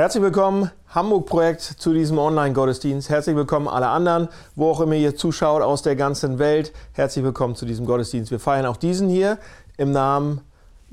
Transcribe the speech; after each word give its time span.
Herzlich 0.00 0.22
willkommen, 0.22 0.70
Hamburg-Projekt 0.88 1.60
zu 1.60 1.92
diesem 1.92 2.16
Online-Gottesdienst. 2.16 3.10
Herzlich 3.10 3.36
willkommen 3.36 3.68
alle 3.68 3.88
anderen, 3.88 4.30
wo 4.56 4.70
auch 4.70 4.80
immer 4.80 4.94
ihr 4.94 5.14
zuschaut 5.14 5.60
aus 5.60 5.82
der 5.82 5.94
ganzen 5.94 6.38
Welt. 6.38 6.72
Herzlich 6.92 7.22
willkommen 7.22 7.54
zu 7.54 7.66
diesem 7.66 7.84
Gottesdienst. 7.84 8.30
Wir 8.30 8.40
feiern 8.40 8.64
auch 8.64 8.78
diesen 8.78 9.10
hier 9.10 9.36
im 9.76 9.92
Namen 9.92 10.40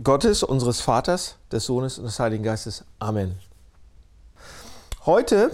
Gottes, 0.03 0.43
unseres 0.43 0.81
Vaters, 0.81 1.37
des 1.53 1.65
Sohnes 1.65 1.99
und 1.99 2.03
des 2.03 2.19
Heiligen 2.19 2.43
Geistes. 2.43 2.83
Amen. 2.99 3.39
Heute 5.05 5.51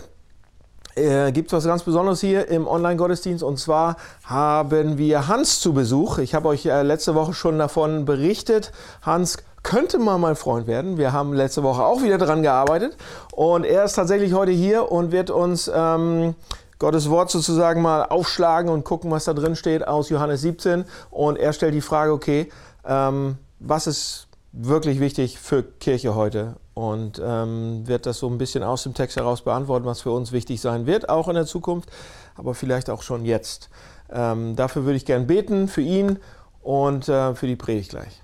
äh, 0.95 1.31
gibt 1.31 1.49
es 1.49 1.53
was 1.53 1.65
ganz 1.65 1.83
Besonderes 1.83 2.21
hier 2.21 2.47
im 2.47 2.67
Online-Gottesdienst 2.67 3.43
und 3.43 3.59
zwar 3.59 3.97
haben 4.23 4.97
wir 4.97 5.27
Hans 5.27 5.59
zu 5.59 5.73
Besuch. 5.73 6.17
Ich 6.17 6.33
habe 6.33 6.47
euch 6.47 6.65
äh, 6.65 6.81
letzte 6.81 7.13
Woche 7.13 7.35
schon 7.35 7.59
davon 7.59 8.05
berichtet. 8.05 8.71
Hans 9.03 9.37
könnte 9.63 9.97
mal 9.97 10.17
mein 10.17 10.35
Freund 10.35 10.67
werden. 10.67 10.97
Wir 10.97 11.13
haben 11.13 11.33
letzte 11.33 11.63
Woche 11.63 11.83
auch 11.83 12.03
wieder 12.03 12.17
daran 12.17 12.43
gearbeitet 12.43 12.95
und 13.31 13.65
er 13.65 13.85
ist 13.85 13.93
tatsächlich 13.93 14.33
heute 14.33 14.51
hier 14.51 14.91
und 14.91 15.11
wird 15.11 15.29
uns 15.29 15.71
ähm, 15.73 16.35
Gottes 16.79 17.09
Wort 17.09 17.31
sozusagen 17.31 17.81
mal 17.81 18.03
aufschlagen 18.03 18.69
und 18.69 18.83
gucken, 18.83 19.09
was 19.09 19.23
da 19.23 19.33
drin 19.33 19.55
steht 19.55 19.87
aus 19.87 20.09
Johannes 20.09 20.41
17 20.41 20.83
und 21.11 21.37
er 21.37 21.53
stellt 21.53 21.73
die 21.73 21.81
Frage, 21.81 22.11
okay, 22.11 22.51
ähm, 22.85 23.37
was 23.59 23.87
ist 23.87 24.27
wirklich 24.51 24.99
wichtig 24.99 25.39
für 25.39 25.63
Kirche 25.63 26.13
heute 26.13 26.57
und 26.73 27.21
ähm, 27.23 27.87
wird 27.87 28.05
das 28.05 28.19
so 28.19 28.27
ein 28.27 28.37
bisschen 28.37 28.63
aus 28.63 28.83
dem 28.83 28.93
Text 28.93 29.15
heraus 29.17 29.43
beantworten, 29.43 29.85
was 29.85 30.01
für 30.01 30.11
uns 30.11 30.31
wichtig 30.31 30.59
sein 30.59 30.85
wird, 30.85 31.09
auch 31.09 31.27
in 31.27 31.35
der 31.35 31.45
Zukunft, 31.45 31.89
aber 32.35 32.53
vielleicht 32.53 32.89
auch 32.89 33.01
schon 33.01 33.25
jetzt. 33.25 33.69
Ähm, 34.11 34.55
dafür 34.55 34.83
würde 34.83 34.97
ich 34.97 35.05
gern 35.05 35.25
beten, 35.25 35.67
für 35.67 35.81
ihn 35.81 36.19
und 36.61 37.07
äh, 37.07 37.33
für 37.33 37.47
die 37.47 37.55
Predigt 37.55 37.91
gleich. 37.91 38.22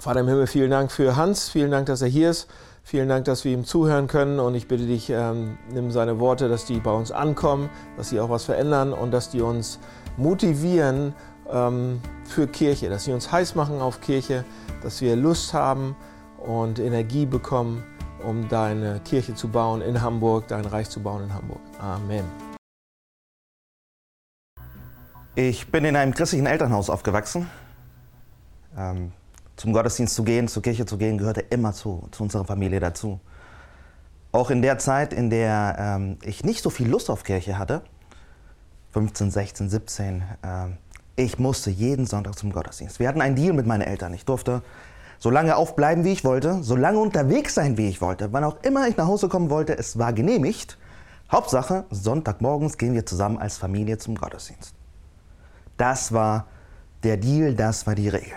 Vater 0.00 0.20
im 0.20 0.28
Himmel, 0.28 0.46
vielen 0.46 0.70
Dank 0.70 0.92
für 0.92 1.16
Hans, 1.16 1.48
vielen 1.48 1.70
Dank, 1.70 1.86
dass 1.86 2.02
er 2.02 2.08
hier 2.08 2.30
ist. 2.30 2.48
Vielen 2.84 3.08
Dank, 3.10 3.26
dass 3.26 3.44
wir 3.44 3.52
ihm 3.52 3.64
zuhören 3.64 4.06
können 4.06 4.40
und 4.40 4.54
ich 4.54 4.66
bitte 4.66 4.86
dich, 4.86 5.10
ähm, 5.10 5.58
nimm 5.70 5.90
seine 5.90 6.20
Worte, 6.20 6.48
dass 6.48 6.64
die 6.64 6.80
bei 6.80 6.90
uns 6.90 7.12
ankommen, 7.12 7.68
dass 7.98 8.08
sie 8.08 8.18
auch 8.18 8.30
was 8.30 8.44
verändern 8.44 8.94
und 8.94 9.10
dass 9.10 9.28
die 9.28 9.42
uns 9.42 9.78
motivieren 10.16 11.12
ähm, 11.50 12.00
für 12.24 12.46
Kirche, 12.46 12.88
dass 12.88 13.04
sie 13.04 13.12
uns 13.12 13.30
heiß 13.30 13.56
machen 13.56 13.82
auf 13.82 14.00
Kirche, 14.00 14.44
dass 14.82 15.02
wir 15.02 15.16
Lust 15.16 15.52
haben 15.52 15.96
und 16.38 16.78
Energie 16.78 17.26
bekommen, 17.26 17.84
um 18.26 18.48
deine 18.48 19.00
Kirche 19.00 19.34
zu 19.34 19.48
bauen 19.48 19.82
in 19.82 20.00
Hamburg, 20.00 20.48
dein 20.48 20.64
Reich 20.64 20.88
zu 20.88 21.00
bauen 21.00 21.24
in 21.24 21.34
Hamburg. 21.34 21.60
Amen. 21.78 22.24
Ich 25.34 25.70
bin 25.70 25.84
in 25.84 25.94
einem 25.94 26.14
christlichen 26.14 26.46
Elternhaus 26.46 26.88
aufgewachsen. 26.88 27.50
Ähm, 28.76 29.12
zum 29.58 29.72
Gottesdienst 29.72 30.14
zu 30.14 30.22
gehen, 30.22 30.48
zur 30.48 30.62
Kirche 30.62 30.86
zu 30.86 30.96
gehen, 30.96 31.18
gehörte 31.18 31.40
immer 31.40 31.72
zu, 31.72 32.08
zu 32.12 32.22
unserer 32.22 32.44
Familie 32.44 32.80
dazu. 32.80 33.20
Auch 34.30 34.50
in 34.50 34.62
der 34.62 34.78
Zeit, 34.78 35.12
in 35.12 35.30
der 35.30 35.76
ähm, 35.78 36.18
ich 36.22 36.44
nicht 36.44 36.62
so 36.62 36.70
viel 36.70 36.88
Lust 36.88 37.10
auf 37.10 37.24
Kirche 37.24 37.58
hatte, 37.58 37.82
15, 38.92 39.30
16, 39.30 39.68
17, 39.68 40.22
ähm, 40.44 40.76
ich 41.16 41.38
musste 41.40 41.70
jeden 41.70 42.06
Sonntag 42.06 42.38
zum 42.38 42.52
Gottesdienst. 42.52 43.00
Wir 43.00 43.08
hatten 43.08 43.20
einen 43.20 43.34
Deal 43.34 43.52
mit 43.52 43.66
meinen 43.66 43.80
Eltern. 43.80 44.14
Ich 44.14 44.24
durfte 44.24 44.62
so 45.18 45.30
lange 45.30 45.56
aufbleiben, 45.56 46.04
wie 46.04 46.12
ich 46.12 46.24
wollte, 46.24 46.62
so 46.62 46.76
lange 46.76 47.00
unterwegs 47.00 47.54
sein, 47.54 47.76
wie 47.76 47.88
ich 47.88 48.00
wollte, 48.00 48.32
wann 48.32 48.44
auch 48.44 48.62
immer 48.62 48.86
ich 48.86 48.96
nach 48.96 49.08
Hause 49.08 49.28
kommen 49.28 49.50
wollte, 49.50 49.76
es 49.76 49.98
war 49.98 50.12
genehmigt. 50.12 50.78
Hauptsache, 51.32 51.84
Sonntagmorgens 51.90 52.78
gehen 52.78 52.94
wir 52.94 53.04
zusammen 53.04 53.38
als 53.38 53.58
Familie 53.58 53.98
zum 53.98 54.14
Gottesdienst. 54.14 54.74
Das 55.76 56.12
war 56.12 56.46
der 57.02 57.16
Deal, 57.16 57.54
das 57.54 57.86
war 57.88 57.96
die 57.96 58.08
Regel. 58.08 58.32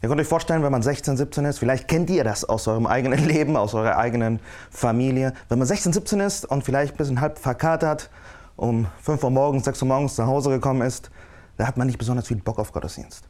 Ihr 0.00 0.08
könnt 0.08 0.20
euch 0.20 0.28
vorstellen, 0.28 0.62
wenn 0.62 0.72
man 0.72 0.82
16, 0.82 1.16
17 1.16 1.44
ist, 1.44 1.58
vielleicht 1.58 1.88
kennt 1.88 2.08
ihr 2.10 2.22
das 2.22 2.44
aus 2.44 2.68
eurem 2.68 2.86
eigenen 2.86 3.24
Leben, 3.26 3.56
aus 3.56 3.74
eurer 3.74 3.96
eigenen 3.96 4.40
Familie. 4.70 5.32
Wenn 5.48 5.58
man 5.58 5.66
16, 5.66 5.92
17 5.92 6.20
ist 6.20 6.44
und 6.44 6.64
vielleicht 6.64 6.94
ein 6.94 6.96
bisschen 6.98 7.20
halb 7.20 7.38
verkatert, 7.38 8.10
um 8.56 8.86
5 9.02 9.24
Uhr 9.24 9.30
morgens, 9.30 9.64
6 9.64 9.82
Uhr 9.82 9.88
morgens 9.88 10.18
nach 10.18 10.26
Hause 10.26 10.50
gekommen 10.50 10.82
ist, 10.82 11.10
da 11.56 11.66
hat 11.66 11.76
man 11.76 11.86
nicht 11.86 11.98
besonders 11.98 12.28
viel 12.28 12.36
Bock 12.36 12.58
auf 12.58 12.72
Gottesdienst. 12.72 13.24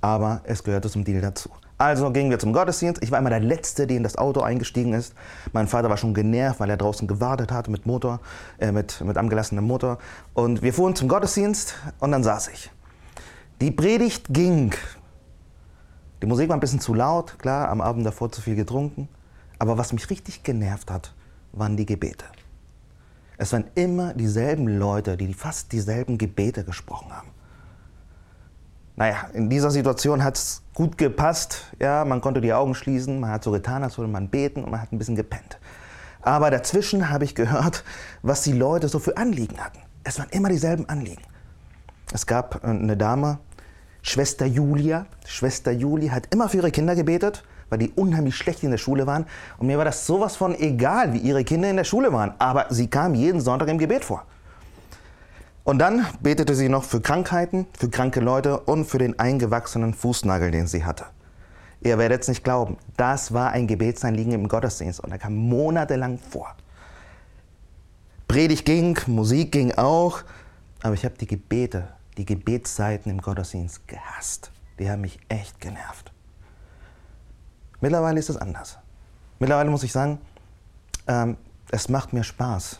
Aber 0.00 0.40
es 0.44 0.64
gehörte 0.64 0.88
zum 0.88 1.04
Deal 1.04 1.20
dazu. 1.20 1.50
Also 1.76 2.10
gingen 2.10 2.30
wir 2.30 2.38
zum 2.38 2.52
Gottesdienst. 2.52 3.02
Ich 3.02 3.10
war 3.10 3.18
immer 3.18 3.30
der 3.30 3.40
Letzte, 3.40 3.86
der 3.86 3.96
in 3.96 4.02
das 4.02 4.16
Auto 4.16 4.40
eingestiegen 4.40 4.92
ist. 4.92 5.14
Mein 5.52 5.66
Vater 5.66 5.88
war 5.88 5.96
schon 5.96 6.12
genervt, 6.14 6.60
weil 6.60 6.68
er 6.68 6.76
draußen 6.76 7.08
gewartet 7.08 7.52
hat 7.52 7.68
mit 7.68 7.86
Motor, 7.86 8.20
äh, 8.58 8.70
mit, 8.70 9.00
mit 9.02 9.16
angelassenem 9.16 9.66
Motor. 9.66 9.98
Und 10.34 10.62
wir 10.62 10.74
fuhren 10.74 10.94
zum 10.94 11.08
Gottesdienst 11.08 11.74
und 11.98 12.12
dann 12.12 12.22
saß 12.22 12.48
ich. 12.48 12.70
Die 13.62 13.70
Predigt 13.70 14.26
ging 14.28 14.74
die 16.22 16.26
Musik 16.26 16.48
war 16.48 16.56
ein 16.56 16.60
bisschen 16.60 16.80
zu 16.80 16.94
laut, 16.94 17.38
klar, 17.38 17.68
am 17.68 17.80
Abend 17.80 18.04
davor 18.04 18.30
zu 18.30 18.42
viel 18.42 18.56
getrunken. 18.56 19.08
Aber 19.58 19.78
was 19.78 19.92
mich 19.92 20.08
richtig 20.10 20.42
genervt 20.42 20.90
hat, 20.90 21.14
waren 21.52 21.76
die 21.76 21.86
Gebete. 21.86 22.24
Es 23.38 23.52
waren 23.52 23.64
immer 23.74 24.12
dieselben 24.12 24.66
Leute, 24.66 25.16
die 25.16 25.32
fast 25.32 25.72
dieselben 25.72 26.18
Gebete 26.18 26.64
gesprochen 26.64 27.10
haben. 27.10 27.28
Naja, 28.96 29.28
in 29.32 29.48
dieser 29.48 29.70
Situation 29.70 30.22
hat 30.22 30.36
es 30.36 30.62
gut 30.74 30.98
gepasst. 30.98 31.72
Ja, 31.78 32.04
man 32.04 32.20
konnte 32.20 32.42
die 32.42 32.52
Augen 32.52 32.74
schließen, 32.74 33.18
man 33.18 33.30
hat 33.30 33.42
so 33.42 33.50
getan, 33.50 33.82
als 33.82 33.96
würde 33.96 34.12
man 34.12 34.28
beten 34.28 34.62
und 34.62 34.70
man 34.70 34.82
hat 34.82 34.92
ein 34.92 34.98
bisschen 34.98 35.16
gepennt. 35.16 35.58
Aber 36.20 36.50
dazwischen 36.50 37.08
habe 37.08 37.24
ich 37.24 37.34
gehört, 37.34 37.82
was 38.20 38.42
die 38.42 38.52
Leute 38.52 38.88
so 38.88 38.98
für 38.98 39.16
Anliegen 39.16 39.58
hatten. 39.58 39.78
Es 40.04 40.18
waren 40.18 40.28
immer 40.30 40.50
dieselben 40.50 40.86
Anliegen. 40.90 41.22
Es 42.12 42.26
gab 42.26 42.62
eine 42.62 42.96
Dame, 42.96 43.38
Schwester 44.02 44.46
Julia. 44.46 45.06
Schwester 45.26 45.72
Julia 45.72 46.12
hat 46.12 46.32
immer 46.32 46.48
für 46.48 46.58
ihre 46.58 46.70
Kinder 46.70 46.94
gebetet, 46.94 47.44
weil 47.68 47.78
die 47.78 47.90
unheimlich 47.90 48.36
schlecht 48.36 48.62
in 48.62 48.70
der 48.70 48.78
Schule 48.78 49.06
waren. 49.06 49.26
Und 49.58 49.66
mir 49.66 49.78
war 49.78 49.84
das 49.84 50.06
sowas 50.06 50.36
von 50.36 50.54
egal, 50.54 51.12
wie 51.12 51.18
ihre 51.18 51.44
Kinder 51.44 51.70
in 51.70 51.76
der 51.76 51.84
Schule 51.84 52.12
waren. 52.12 52.34
Aber 52.38 52.66
sie 52.70 52.88
kam 52.88 53.14
jeden 53.14 53.40
Sonntag 53.40 53.68
im 53.68 53.78
Gebet 53.78 54.04
vor. 54.04 54.24
Und 55.64 55.78
dann 55.78 56.06
betete 56.20 56.54
sie 56.54 56.68
noch 56.68 56.84
für 56.84 57.00
Krankheiten, 57.00 57.66
für 57.78 57.90
kranke 57.90 58.20
Leute 58.20 58.60
und 58.60 58.86
für 58.86 58.98
den 58.98 59.18
eingewachsenen 59.18 59.94
Fußnagel, 59.94 60.50
den 60.50 60.66
sie 60.66 60.84
hatte. 60.84 61.04
Ihr 61.82 61.96
werdet 61.96 62.22
es 62.22 62.28
nicht 62.28 62.44
glauben, 62.44 62.76
das 62.96 63.32
war 63.32 63.52
ein 63.52 63.66
Gebetsanliegen 63.66 64.32
im 64.32 64.48
Gottesdienst 64.48 65.00
und 65.00 65.12
er 65.12 65.18
kam 65.18 65.34
monatelang 65.34 66.18
vor. 66.18 66.54
Predigt 68.28 68.66
ging, 68.66 68.98
Musik 69.06 69.52
ging 69.52 69.72
auch, 69.72 70.20
aber 70.82 70.94
ich 70.94 71.04
habe 71.04 71.14
die 71.18 71.26
Gebete 71.26 71.88
die 72.20 72.26
Gebetszeiten 72.26 73.10
im 73.10 73.22
Gottesdienst 73.22 73.88
gehasst. 73.88 74.52
Die 74.78 74.90
haben 74.90 75.00
mich 75.00 75.18
echt 75.30 75.58
genervt. 75.58 76.12
Mittlerweile 77.80 78.18
ist 78.18 78.28
es 78.28 78.36
anders. 78.36 78.78
Mittlerweile 79.38 79.70
muss 79.70 79.82
ich 79.84 79.92
sagen, 79.92 80.18
ähm, 81.06 81.38
es 81.70 81.88
macht 81.88 82.12
mir 82.12 82.22
Spaß. 82.22 82.78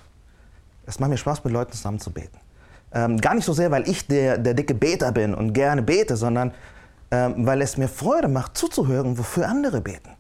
Es 0.85 1.01
macht 1.01 1.09
mir 1.09 1.17
Spaß, 1.17 1.43
mit 1.43 1.55
Leuten 1.55 1.73
zusammen 1.73 2.01
zu 2.01 2.13
beten. 2.13 2.39
Ähm, 2.93 3.17
gar 3.19 3.35
nicht 3.35 3.47
so 3.47 3.55
sehr, 3.55 3.71
weil 3.71 3.89
ich 3.89 4.07
der, 4.07 4.37
der 4.37 4.53
dicke 4.53 4.75
Beter 4.75 5.11
bin 5.11 5.33
und 5.35 5.55
gerne 5.55 5.81
bete, 5.81 6.19
sondern 6.19 6.53
ähm, 7.11 7.47
weil 7.47 7.63
es 7.63 7.79
mir 7.79 7.89
Freude 7.89 8.29
macht, 8.29 8.59
zuzuhören, 8.59 9.17
wofür 9.17 9.49
andere 9.49 9.81
beten. 9.81 10.11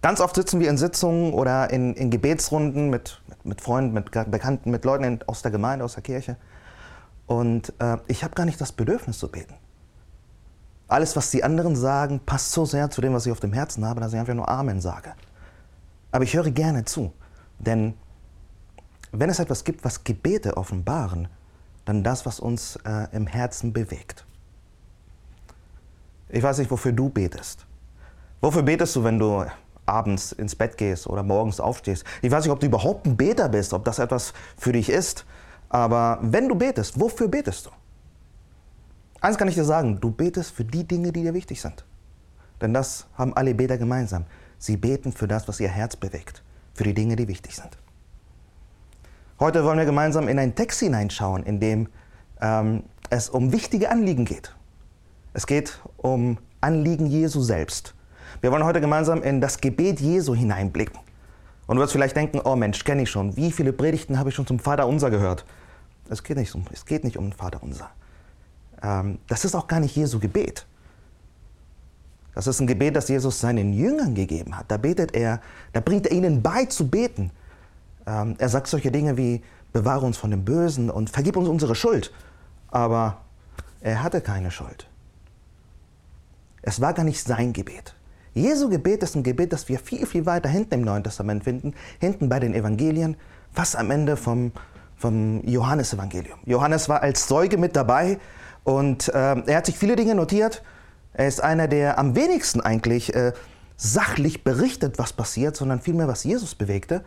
Ganz 0.00 0.18
oft 0.18 0.34
sitzen 0.34 0.60
wir 0.60 0.70
in 0.70 0.78
Sitzungen 0.78 1.34
oder 1.34 1.68
in, 1.68 1.92
in 1.92 2.10
Gebetsrunden 2.10 2.88
mit, 2.88 3.20
mit, 3.28 3.44
mit, 3.44 3.60
Freunden, 3.60 3.92
mit 3.92 4.10
Bekannten, 4.10 4.70
mit 4.70 4.86
Leuten 4.86 5.20
aus 5.26 5.42
der 5.42 5.50
Gemeinde, 5.50 5.84
aus 5.84 5.92
der 5.92 6.02
Kirche. 6.02 6.38
Und 7.26 7.72
äh, 7.78 7.98
ich 8.08 8.24
habe 8.24 8.34
gar 8.34 8.44
nicht 8.44 8.60
das 8.60 8.72
Bedürfnis 8.72 9.18
zu 9.18 9.28
beten. 9.28 9.54
Alles, 10.88 11.16
was 11.16 11.30
die 11.30 11.42
anderen 11.42 11.74
sagen, 11.74 12.20
passt 12.20 12.52
so 12.52 12.64
sehr 12.64 12.90
zu 12.90 13.00
dem, 13.00 13.14
was 13.14 13.24
ich 13.24 13.32
auf 13.32 13.40
dem 13.40 13.52
Herzen 13.52 13.86
habe, 13.86 14.00
dass 14.00 14.12
ich 14.12 14.18
einfach 14.18 14.34
nur 14.34 14.48
Amen 14.48 14.80
sage. 14.80 15.14
Aber 16.10 16.24
ich 16.24 16.34
höre 16.34 16.50
gerne 16.50 16.84
zu. 16.84 17.12
Denn 17.58 17.94
wenn 19.12 19.30
es 19.30 19.38
etwas 19.38 19.64
gibt, 19.64 19.84
was 19.84 20.04
Gebete 20.04 20.56
offenbaren, 20.56 21.28
dann 21.84 22.04
das, 22.04 22.26
was 22.26 22.40
uns 22.40 22.76
äh, 22.84 23.08
im 23.12 23.26
Herzen 23.26 23.72
bewegt. 23.72 24.26
Ich 26.28 26.42
weiß 26.42 26.58
nicht, 26.58 26.70
wofür 26.70 26.92
du 26.92 27.08
betest. 27.08 27.66
Wofür 28.40 28.62
betest 28.62 28.96
du, 28.96 29.04
wenn 29.04 29.18
du 29.18 29.44
abends 29.84 30.32
ins 30.32 30.54
Bett 30.54 30.78
gehst 30.78 31.06
oder 31.06 31.22
morgens 31.22 31.60
aufstehst? 31.60 32.04
Ich 32.22 32.30
weiß 32.30 32.44
nicht, 32.44 32.52
ob 32.52 32.60
du 32.60 32.66
überhaupt 32.66 33.06
ein 33.06 33.16
Beter 33.16 33.48
bist, 33.48 33.72
ob 33.72 33.84
das 33.84 33.98
etwas 33.98 34.32
für 34.56 34.72
dich 34.72 34.88
ist. 34.88 35.24
Aber 35.72 36.18
wenn 36.20 36.50
du 36.50 36.54
betest, 36.54 37.00
wofür 37.00 37.28
betest 37.28 37.64
du? 37.64 37.70
Eins 39.22 39.38
kann 39.38 39.48
ich 39.48 39.54
dir 39.54 39.64
sagen, 39.64 39.98
du 39.98 40.10
betest 40.10 40.54
für 40.54 40.66
die 40.66 40.84
Dinge, 40.84 41.12
die 41.12 41.22
dir 41.22 41.32
wichtig 41.32 41.62
sind. 41.62 41.86
Denn 42.60 42.74
das 42.74 43.06
haben 43.14 43.34
alle 43.34 43.54
Beter 43.54 43.78
gemeinsam. 43.78 44.26
Sie 44.58 44.76
beten 44.76 45.12
für 45.12 45.26
das, 45.26 45.48
was 45.48 45.60
ihr 45.60 45.70
Herz 45.70 45.96
bewegt, 45.96 46.42
für 46.74 46.84
die 46.84 46.92
Dinge, 46.92 47.16
die 47.16 47.26
wichtig 47.26 47.56
sind. 47.56 47.78
Heute 49.40 49.64
wollen 49.64 49.78
wir 49.78 49.86
gemeinsam 49.86 50.28
in 50.28 50.38
einen 50.38 50.54
Text 50.54 50.78
hineinschauen, 50.80 51.42
in 51.42 51.58
dem 51.58 51.88
ähm, 52.42 52.82
es 53.08 53.30
um 53.30 53.50
wichtige 53.50 53.90
Anliegen 53.90 54.26
geht. 54.26 54.54
Es 55.32 55.46
geht 55.46 55.80
um 55.96 56.36
Anliegen 56.60 57.06
Jesu 57.06 57.40
selbst. 57.40 57.94
Wir 58.42 58.52
wollen 58.52 58.64
heute 58.64 58.82
gemeinsam 58.82 59.22
in 59.22 59.40
das 59.40 59.58
Gebet 59.58 60.00
Jesu 60.00 60.34
hineinblicken. 60.34 61.00
Und 61.66 61.76
du 61.76 61.82
wirst 61.82 61.92
vielleicht 61.92 62.16
denken, 62.16 62.42
oh 62.44 62.56
Mensch, 62.56 62.84
kenne 62.84 63.02
ich 63.02 63.10
schon. 63.10 63.34
Wie 63.38 63.50
viele 63.50 63.72
Predigten 63.72 64.18
habe 64.18 64.28
ich 64.28 64.34
schon 64.34 64.46
zum 64.46 64.58
Vater 64.58 64.86
unser 64.86 65.10
gehört? 65.10 65.46
Es 66.12 66.22
geht 66.22 66.36
nicht 66.36 66.54
um, 66.54 66.66
es 66.70 66.84
geht 66.84 67.04
nicht 67.04 67.16
um 67.16 67.24
den 67.24 67.32
Vater 67.32 67.62
unser. 67.62 67.90
Ähm, 68.82 69.18
das 69.28 69.46
ist 69.46 69.54
auch 69.54 69.66
gar 69.66 69.80
nicht 69.80 69.96
Jesu 69.96 70.18
Gebet. 70.18 70.66
Das 72.34 72.46
ist 72.46 72.60
ein 72.60 72.66
Gebet, 72.66 72.96
das 72.96 73.08
Jesus 73.08 73.40
seinen 73.40 73.72
Jüngern 73.72 74.14
gegeben 74.14 74.56
hat. 74.56 74.70
Da 74.70 74.76
betet 74.76 75.14
er, 75.14 75.40
da 75.72 75.80
bringt 75.80 76.06
er 76.06 76.12
ihnen 76.12 76.42
bei 76.42 76.66
zu 76.66 76.88
beten. 76.88 77.30
Ähm, 78.06 78.36
er 78.38 78.48
sagt 78.50 78.66
solche 78.66 78.90
Dinge 78.90 79.16
wie, 79.16 79.42
bewahre 79.72 80.04
uns 80.04 80.18
von 80.18 80.30
dem 80.30 80.44
Bösen 80.44 80.90
und 80.90 81.08
vergib 81.08 81.36
uns 81.36 81.48
unsere 81.48 81.74
Schuld. 81.74 82.12
Aber 82.68 83.22
er 83.80 84.02
hatte 84.02 84.20
keine 84.20 84.50
Schuld. 84.50 84.86
Es 86.60 86.80
war 86.80 86.92
gar 86.92 87.04
nicht 87.04 87.22
sein 87.22 87.54
Gebet. 87.54 87.94
Jesu 88.34 88.68
Gebet 88.68 89.02
ist 89.02 89.14
ein 89.14 89.22
Gebet, 89.22 89.52
das 89.52 89.68
wir 89.68 89.78
viel, 89.78 90.06
viel 90.06 90.26
weiter 90.26 90.48
hinten 90.48 90.74
im 90.74 90.82
Neuen 90.82 91.04
Testament 91.04 91.44
finden, 91.44 91.74
hinten 92.00 92.28
bei 92.28 92.38
den 92.38 92.54
Evangelien, 92.54 93.16
fast 93.52 93.76
am 93.76 93.90
Ende 93.90 94.16
vom, 94.16 94.52
vom 95.02 95.44
Johannesevangelium. 95.44 96.38
Johannes 96.46 96.88
war 96.88 97.02
als 97.02 97.26
Zeuge 97.26 97.58
mit 97.58 97.74
dabei 97.74 98.20
und 98.62 99.08
äh, 99.08 99.12
er 99.12 99.56
hat 99.56 99.66
sich 99.66 99.76
viele 99.76 99.96
Dinge 99.96 100.14
notiert. 100.14 100.62
Er 101.12 101.26
ist 101.26 101.42
einer, 101.42 101.66
der 101.66 101.98
am 101.98 102.14
wenigsten 102.14 102.60
eigentlich 102.60 103.12
äh, 103.14 103.32
sachlich 103.76 104.44
berichtet, 104.44 104.98
was 104.98 105.12
passiert, 105.12 105.56
sondern 105.56 105.80
vielmehr, 105.80 106.06
was 106.06 106.22
Jesus 106.22 106.54
bewegte. 106.54 107.04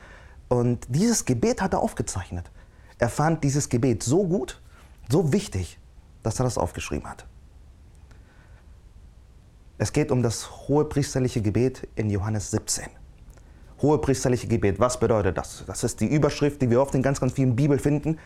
Und 0.50 0.86
dieses 0.90 1.24
Gebet 1.24 1.62
hat 1.62 1.74
er 1.74 1.80
aufgezeichnet. 1.80 2.52
Er 3.00 3.10
fand 3.10 3.44
dieses 3.46 3.70
Gebet 3.70 4.04
so 4.04 4.28
gut, 4.28 4.62
so 5.10 5.32
wichtig, 5.32 5.80
dass 6.22 6.40
er 6.40 6.44
das 6.44 6.58
aufgeschrieben 6.58 7.10
hat. 7.10 7.26
Es 9.78 9.94
geht 9.94 10.12
um 10.12 10.22
das 10.22 10.68
hohepriesterliche 10.68 11.42
Gebet 11.42 11.88
in 11.96 12.10
Johannes 12.10 12.52
17. 12.52 12.86
Hohepriesterliche 13.82 14.48
Gebet, 14.48 14.80
was 14.80 15.00
bedeutet 15.00 15.38
das? 15.38 15.64
Das 15.68 15.84
ist 15.84 16.00
die 16.00 16.08
Überschrift, 16.08 16.62
die 16.62 16.70
wir 16.70 16.82
oft 16.82 16.96
in 16.96 17.02
ganz, 17.02 17.20
ganz 17.20 17.34
vielen 17.34 17.56
Bibeln 17.56 17.80
finden. 17.80 18.18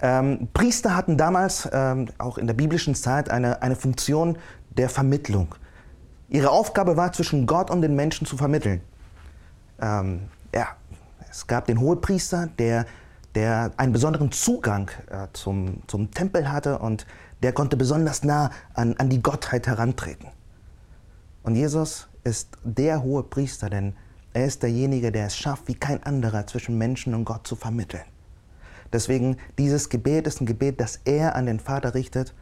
Ähm, 0.00 0.48
Priester 0.52 0.96
hatten 0.96 1.16
damals, 1.16 1.68
ähm, 1.72 2.08
auch 2.18 2.38
in 2.38 2.46
der 2.46 2.54
biblischen 2.54 2.94
Zeit, 2.94 3.30
eine, 3.30 3.62
eine 3.62 3.76
Funktion 3.76 4.38
der 4.76 4.88
Vermittlung. 4.88 5.54
Ihre 6.28 6.50
Aufgabe 6.50 6.96
war, 6.96 7.12
zwischen 7.12 7.46
Gott 7.46 7.70
und 7.70 7.82
den 7.82 7.94
Menschen 7.94 8.26
zu 8.26 8.36
vermitteln. 8.36 8.80
Ähm, 9.80 10.22
ja, 10.54 10.68
es 11.30 11.46
gab 11.46 11.66
den 11.66 11.80
Hohepriester, 11.80 12.48
der, 12.58 12.86
der 13.34 13.72
einen 13.76 13.92
besonderen 13.92 14.32
Zugang 14.32 14.90
äh, 15.10 15.28
zum, 15.32 15.82
zum 15.86 16.10
Tempel 16.10 16.50
hatte 16.50 16.78
und 16.78 17.06
der 17.42 17.52
konnte 17.52 17.76
besonders 17.76 18.24
nah 18.24 18.50
an, 18.74 18.94
an 18.98 19.08
die 19.08 19.22
Gottheit 19.22 19.66
herantreten. 19.66 20.28
Und 21.42 21.54
Jesus 21.54 22.08
ist 22.24 22.56
der 22.64 23.02
hohe 23.02 23.22
Priester, 23.22 23.70
denn 23.70 23.94
er 24.36 24.44
ist 24.44 24.62
derjenige, 24.62 25.12
der 25.12 25.26
es 25.26 25.36
schafft, 25.36 25.66
wie 25.66 25.74
kein 25.74 26.02
anderer 26.02 26.46
zwischen 26.46 26.76
Menschen 26.76 27.14
und 27.14 27.24
Gott 27.24 27.46
zu 27.46 27.56
vermitteln. 27.56 28.04
Deswegen, 28.92 29.38
dieses 29.56 29.88
Gebet 29.88 30.26
ist 30.26 30.42
ein 30.42 30.46
Gebet, 30.46 30.78
das 30.78 31.00
er 31.06 31.34
an 31.34 31.46
den 31.46 31.58
Vater 31.58 31.94
richtet. 31.94 32.34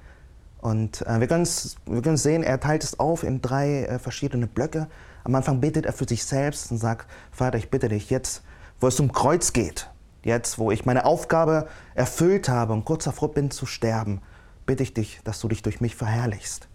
Und 0.61 1.03
äh, 1.03 1.21
wir 1.21 1.29
können 1.29 1.47
wir 1.87 2.17
sehen, 2.17 2.43
er 2.43 2.59
teilt 2.59 2.83
es 2.83 2.99
auf 2.99 3.23
in 3.23 3.41
drei 3.41 3.85
äh, 3.85 3.99
verschiedene 4.01 4.49
Blöcke. 4.49 4.89
Am 5.23 5.37
Anfang 5.37 5.61
betet 5.61 5.87
er 5.87 5.93
für 5.93 6.09
sich 6.09 6.25
selbst 6.25 6.73
und 6.73 6.79
sagt, 6.79 7.09
Vater, 7.31 7.59
ich 7.59 7.71
bitte 7.71 7.89
dich 7.89 8.11
jetzt, 8.11 8.43
wo 8.81 8.89
es 8.89 8.97
zum 8.97 9.13
Kreuz 9.13 9.53
geht, 9.53 9.89
jetzt, 10.25 10.59
wo 10.59 10.73
ich 10.73 10.85
meine 10.85 11.05
Aufgabe 11.05 11.69
erfüllt 11.95 12.49
habe 12.49 12.73
und 12.73 12.85
kurz 12.85 13.05
davor 13.05 13.33
bin 13.33 13.53
zu 13.53 13.67
sterben, 13.67 14.21
bitte 14.67 14.83
ich 14.83 14.95
dich, 14.95 15.21
dass 15.23 15.39
du 15.39 15.47
dich 15.47 15.63
durch 15.63 15.81
mich 15.81 15.95
verherrlichst. 15.95 16.67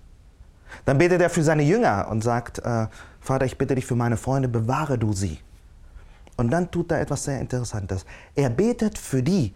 Dann 0.85 0.97
betet 0.97 1.21
er 1.21 1.29
für 1.29 1.43
seine 1.43 1.63
Jünger 1.63 2.07
und 2.09 2.23
sagt, 2.23 2.59
äh, 2.59 2.87
Vater, 3.29 3.45
ich 3.45 3.59
bitte 3.59 3.75
dich 3.75 3.85
für 3.85 3.95
meine 3.95 4.17
Freunde, 4.17 4.47
bewahre 4.47 4.97
du 4.97 5.13
sie. 5.13 5.37
Und 6.35 6.49
dann 6.49 6.71
tut 6.71 6.91
er 6.91 6.99
etwas 6.99 7.25
sehr 7.25 7.39
Interessantes. 7.39 8.03
Er 8.33 8.49
betet 8.49 8.97
für 8.97 9.21
die, 9.21 9.53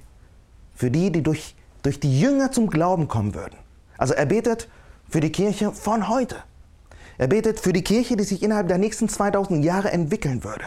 für 0.75 0.91
die, 0.91 1.11
die 1.11 1.23
durch, 1.23 1.55
durch 1.81 1.99
die 1.99 2.19
Jünger 2.19 2.51
zum 2.51 2.69
Glauben 2.69 3.07
kommen 3.07 3.33
würden. 3.33 3.57
Also 3.97 4.13
er 4.13 4.27
betet 4.27 4.69
für 5.09 5.21
die 5.21 5.31
Kirche 5.31 5.71
von 5.71 6.07
heute. 6.07 6.35
Er 7.17 7.25
betet 7.25 7.59
für 7.59 7.73
die 7.73 7.83
Kirche, 7.83 8.15
die 8.15 8.25
sich 8.25 8.43
innerhalb 8.43 8.67
der 8.67 8.77
nächsten 8.77 9.09
2000 9.09 9.65
Jahre 9.65 9.91
entwickeln 9.91 10.43
würde. 10.43 10.65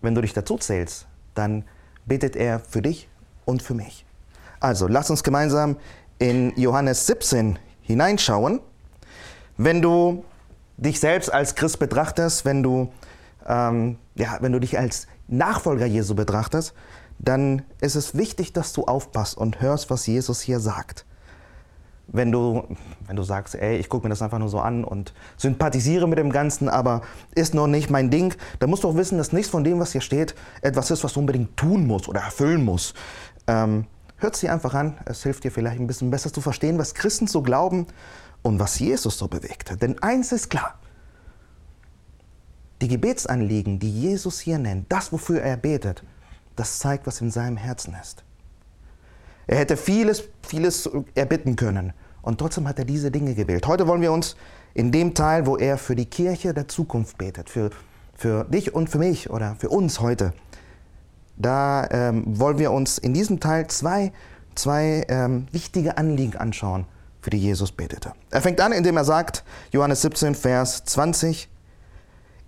Wenn 0.00 0.16
du 0.16 0.22
dich 0.22 0.32
dazu 0.32 0.58
zählst, 0.58 1.06
dann 1.36 1.64
betet 2.04 2.34
er 2.34 2.58
für 2.58 2.82
dich 2.82 3.08
und 3.44 3.62
für 3.62 3.74
mich. 3.74 4.04
Also 4.58 4.88
lass 4.88 5.08
uns 5.08 5.22
gemeinsam 5.22 5.76
in 6.18 6.52
Johannes 6.56 7.06
17 7.06 7.60
hineinschauen. 7.82 8.58
Wenn 9.56 9.80
du 9.80 10.24
dich 10.76 11.00
selbst 11.00 11.32
als 11.32 11.54
Christ 11.54 11.78
betrachtest, 11.78 12.44
wenn 12.44 12.62
du, 12.62 12.92
ähm, 13.46 13.98
ja, 14.14 14.38
wenn 14.40 14.52
du 14.52 14.60
dich 14.60 14.78
als 14.78 15.06
Nachfolger 15.28 15.86
Jesu 15.86 16.14
betrachtest, 16.14 16.74
dann 17.18 17.62
ist 17.80 17.94
es 17.94 18.16
wichtig, 18.16 18.52
dass 18.52 18.72
du 18.72 18.84
aufpasst 18.84 19.36
und 19.36 19.60
hörst, 19.60 19.90
was 19.90 20.06
Jesus 20.06 20.40
hier 20.40 20.60
sagt. 20.60 21.06
Wenn 22.08 22.32
du, 22.32 22.64
wenn 23.06 23.16
du 23.16 23.22
sagst, 23.22 23.54
ey, 23.54 23.76
ich 23.76 23.88
gucke 23.88 24.04
mir 24.04 24.10
das 24.10 24.20
einfach 24.20 24.38
nur 24.38 24.48
so 24.48 24.58
an 24.58 24.84
und 24.84 25.14
sympathisiere 25.36 26.08
mit 26.08 26.18
dem 26.18 26.30
Ganzen, 26.30 26.68
aber 26.68 27.02
ist 27.34 27.54
noch 27.54 27.68
nicht 27.68 27.90
mein 27.90 28.10
Ding, 28.10 28.34
dann 28.58 28.68
musst 28.70 28.84
du 28.84 28.88
auch 28.88 28.96
wissen, 28.96 29.18
dass 29.18 29.32
nichts 29.32 29.50
von 29.50 29.64
dem, 29.64 29.78
was 29.78 29.92
hier 29.92 30.00
steht, 30.00 30.34
etwas 30.60 30.90
ist, 30.90 31.04
was 31.04 31.12
du 31.12 31.20
unbedingt 31.20 31.56
tun 31.56 31.86
musst 31.86 32.08
oder 32.08 32.20
erfüllen 32.20 32.64
musst. 32.64 32.94
Ähm, 33.46 33.86
Hört 34.22 34.36
sie 34.36 34.48
einfach 34.48 34.74
an, 34.74 34.96
es 35.04 35.24
hilft 35.24 35.42
dir 35.42 35.50
vielleicht 35.50 35.80
ein 35.80 35.88
bisschen 35.88 36.12
besser 36.12 36.32
zu 36.32 36.40
verstehen, 36.40 36.78
was 36.78 36.94
Christen 36.94 37.26
so 37.26 37.42
glauben 37.42 37.88
und 38.42 38.58
was 38.58 38.78
Jesus 38.78 39.18
so 39.18 39.28
bewegte. 39.28 39.76
Denn 39.76 40.02
eins 40.02 40.32
ist 40.32 40.50
klar, 40.50 40.78
die 42.80 42.88
Gebetsanliegen, 42.88 43.78
die 43.78 43.90
Jesus 43.90 44.40
hier 44.40 44.58
nennt, 44.58 44.90
das, 44.90 45.12
wofür 45.12 45.40
er 45.40 45.56
betet, 45.56 46.02
das 46.56 46.78
zeigt, 46.78 47.06
was 47.06 47.20
in 47.20 47.30
seinem 47.30 47.56
Herzen 47.56 47.96
ist. 48.00 48.24
Er 49.46 49.58
hätte 49.58 49.76
vieles, 49.76 50.24
vieles 50.42 50.90
erbitten 51.14 51.56
können 51.56 51.92
und 52.22 52.38
trotzdem 52.38 52.68
hat 52.68 52.78
er 52.78 52.84
diese 52.84 53.10
Dinge 53.10 53.34
gewählt. 53.34 53.66
Heute 53.66 53.86
wollen 53.86 54.00
wir 54.00 54.12
uns 54.12 54.36
in 54.74 54.92
dem 54.92 55.14
Teil, 55.14 55.46
wo 55.46 55.56
er 55.56 55.78
für 55.78 55.96
die 55.96 56.06
Kirche 56.06 56.54
der 56.54 56.68
Zukunft 56.68 57.18
betet, 57.18 57.50
für, 57.50 57.70
für 58.14 58.44
dich 58.44 58.74
und 58.74 58.88
für 58.88 58.98
mich 58.98 59.30
oder 59.30 59.56
für 59.56 59.68
uns 59.68 60.00
heute, 60.00 60.32
da 61.36 61.88
ähm, 61.90 62.24
wollen 62.26 62.58
wir 62.58 62.72
uns 62.72 62.98
in 62.98 63.14
diesem 63.14 63.40
Teil 63.40 63.66
zwei, 63.68 64.12
zwei 64.54 65.04
ähm, 65.08 65.46
wichtige 65.50 65.98
Anliegen 65.98 66.36
anschauen, 66.36 66.86
für 67.22 67.30
die 67.30 67.38
Jesus 67.38 67.72
betete. 67.72 68.12
Er 68.30 68.42
fängt 68.42 68.60
an, 68.60 68.72
indem 68.72 68.98
er 68.98 69.04
sagt, 69.04 69.44
Johannes 69.70 70.02
17, 70.02 70.34
Vers 70.34 70.84
20, 70.84 71.48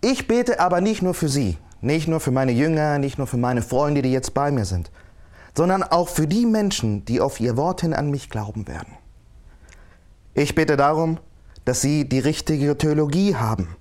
ich 0.03 0.29
bete 0.29 0.61
aber 0.61 0.82
nicht 0.82 1.00
nur 1.00 1.15
für 1.15 1.29
sie, 1.29 1.56
nicht 1.81 2.09
nur 2.09 2.21
für 2.21 2.31
meine 2.31 2.53
Jünger, 2.53 2.99
nicht 2.99 3.17
nur 3.17 3.26
für 3.26 3.38
meine 3.38 3.62
Freunde, 3.62 4.03
die 4.03 4.12
jetzt 4.12 4.35
bei 4.35 4.50
mir 4.50 4.67
sind, 4.67 4.91
sondern 5.56 5.82
auch 5.82 6.09
für 6.09 6.26
die 6.26 6.44
Menschen, 6.44 7.06
die 7.06 7.23
auf 7.23 7.41
ihr 7.41 7.56
Wort 7.56 7.81
hin 7.81 7.94
an 7.94 8.11
mich 8.11 8.29
glauben 8.29 8.69
werden. 8.69 8.93
Ich 10.35 10.55
bete 10.55 10.76
darum, 10.76 11.19
dass 11.65 11.81
sie 11.81 12.06
die 12.06 12.19
richtige 12.19 12.76
Theologie 12.76 13.37
haben 13.37 13.76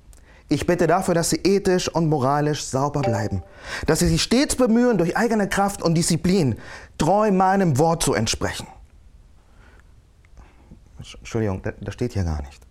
ich 0.54 0.68
bitte 0.68 0.86
dafür, 0.86 1.16
dass 1.16 1.31
sie 1.31 1.38
ethisch 1.38 1.88
und 1.88 2.07
moralisch 2.07 2.63
sauber 2.63 3.01
bleiben. 3.01 3.42
Dass 3.88 4.00
sie 4.00 4.07
sich 4.07 4.22
stets 4.22 4.56
bemühen, 4.56 5.00
durch 5.00 5.18
eigene 5.18 5.50
Kraft 5.50 5.81
und 5.81 5.95
Disziplin 5.95 6.57
treu 7.00 7.31
meinem 7.31 7.80
Wort 7.80 8.04
zu 8.04 8.14
entsprechen. 8.14 8.68
Entschuldigung, 11.19 11.62
das 11.81 11.94
steht 11.94 12.14
hier 12.14 12.24
gar 12.24 12.42
nicht. 12.42 12.62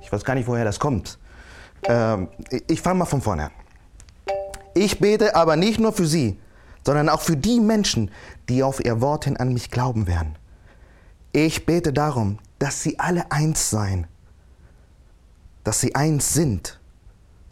Ich 0.00 0.12
weiß 0.12 0.24
gar 0.24 0.34
nicht, 0.34 0.46
woher 0.46 0.64
das 0.64 0.78
kommt. 0.78 1.18
Ähm, 1.84 2.28
ich 2.68 2.80
fange 2.80 3.00
mal 3.00 3.04
von 3.04 3.20
vorne 3.20 3.44
an. 3.44 3.52
Ich 4.74 4.98
bete 4.98 5.34
aber 5.34 5.56
nicht 5.56 5.78
nur 5.78 5.92
für 5.92 6.06
sie, 6.06 6.38
sondern 6.84 7.08
auch 7.08 7.20
für 7.20 7.36
die 7.36 7.60
Menschen, 7.60 8.10
die 8.48 8.62
auf 8.62 8.84
ihr 8.84 9.00
Wort 9.00 9.24
hin 9.24 9.36
an 9.36 9.52
mich 9.52 9.70
glauben 9.70 10.06
werden. 10.06 10.36
Ich 11.32 11.66
bete 11.66 11.92
darum, 11.92 12.38
dass 12.58 12.82
sie 12.82 12.98
alle 12.98 13.30
eins 13.30 13.70
seien, 13.70 14.06
dass 15.64 15.80
sie 15.80 15.94
eins 15.94 16.32
sind 16.34 16.80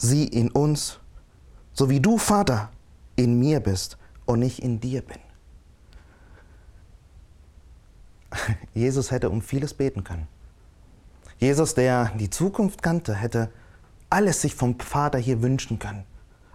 sie 0.00 0.24
in 0.24 0.50
uns, 0.50 0.98
so 1.72 1.90
wie 1.90 2.00
du, 2.00 2.18
Vater, 2.18 2.70
in 3.16 3.38
mir 3.38 3.60
bist 3.60 3.98
und 4.24 4.42
ich 4.42 4.62
in 4.62 4.80
dir 4.80 5.02
bin. 5.02 5.18
Jesus 8.74 9.10
hätte 9.10 9.30
um 9.30 9.42
vieles 9.42 9.74
beten 9.74 10.04
können. 10.04 10.26
Jesus, 11.38 11.74
der 11.74 12.12
die 12.16 12.30
Zukunft 12.30 12.82
kannte, 12.82 13.14
hätte 13.14 13.50
alles 14.10 14.42
sich 14.42 14.54
vom 14.54 14.78
Vater 14.78 15.18
hier 15.18 15.42
wünschen 15.42 15.78
können. 15.78 16.04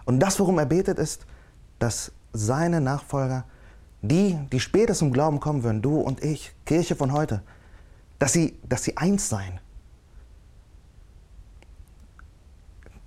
Und 0.04 0.20
das, 0.20 0.38
worum 0.38 0.58
er 0.58 0.66
betet, 0.66 0.98
ist, 0.98 1.26
dass 1.78 2.12
seine 2.32 2.80
Nachfolger, 2.80 3.44
die, 4.02 4.38
die 4.52 4.60
später 4.60 4.94
zum 4.94 5.12
Glauben 5.12 5.40
kommen 5.40 5.64
würden, 5.64 5.82
du 5.82 5.98
und 5.98 6.22
ich, 6.22 6.54
Kirche 6.64 6.94
von 6.94 7.12
heute, 7.12 7.42
dass 8.18 8.32
sie, 8.32 8.56
dass 8.68 8.84
sie 8.84 8.96
eins 8.96 9.28
seien, 9.28 9.58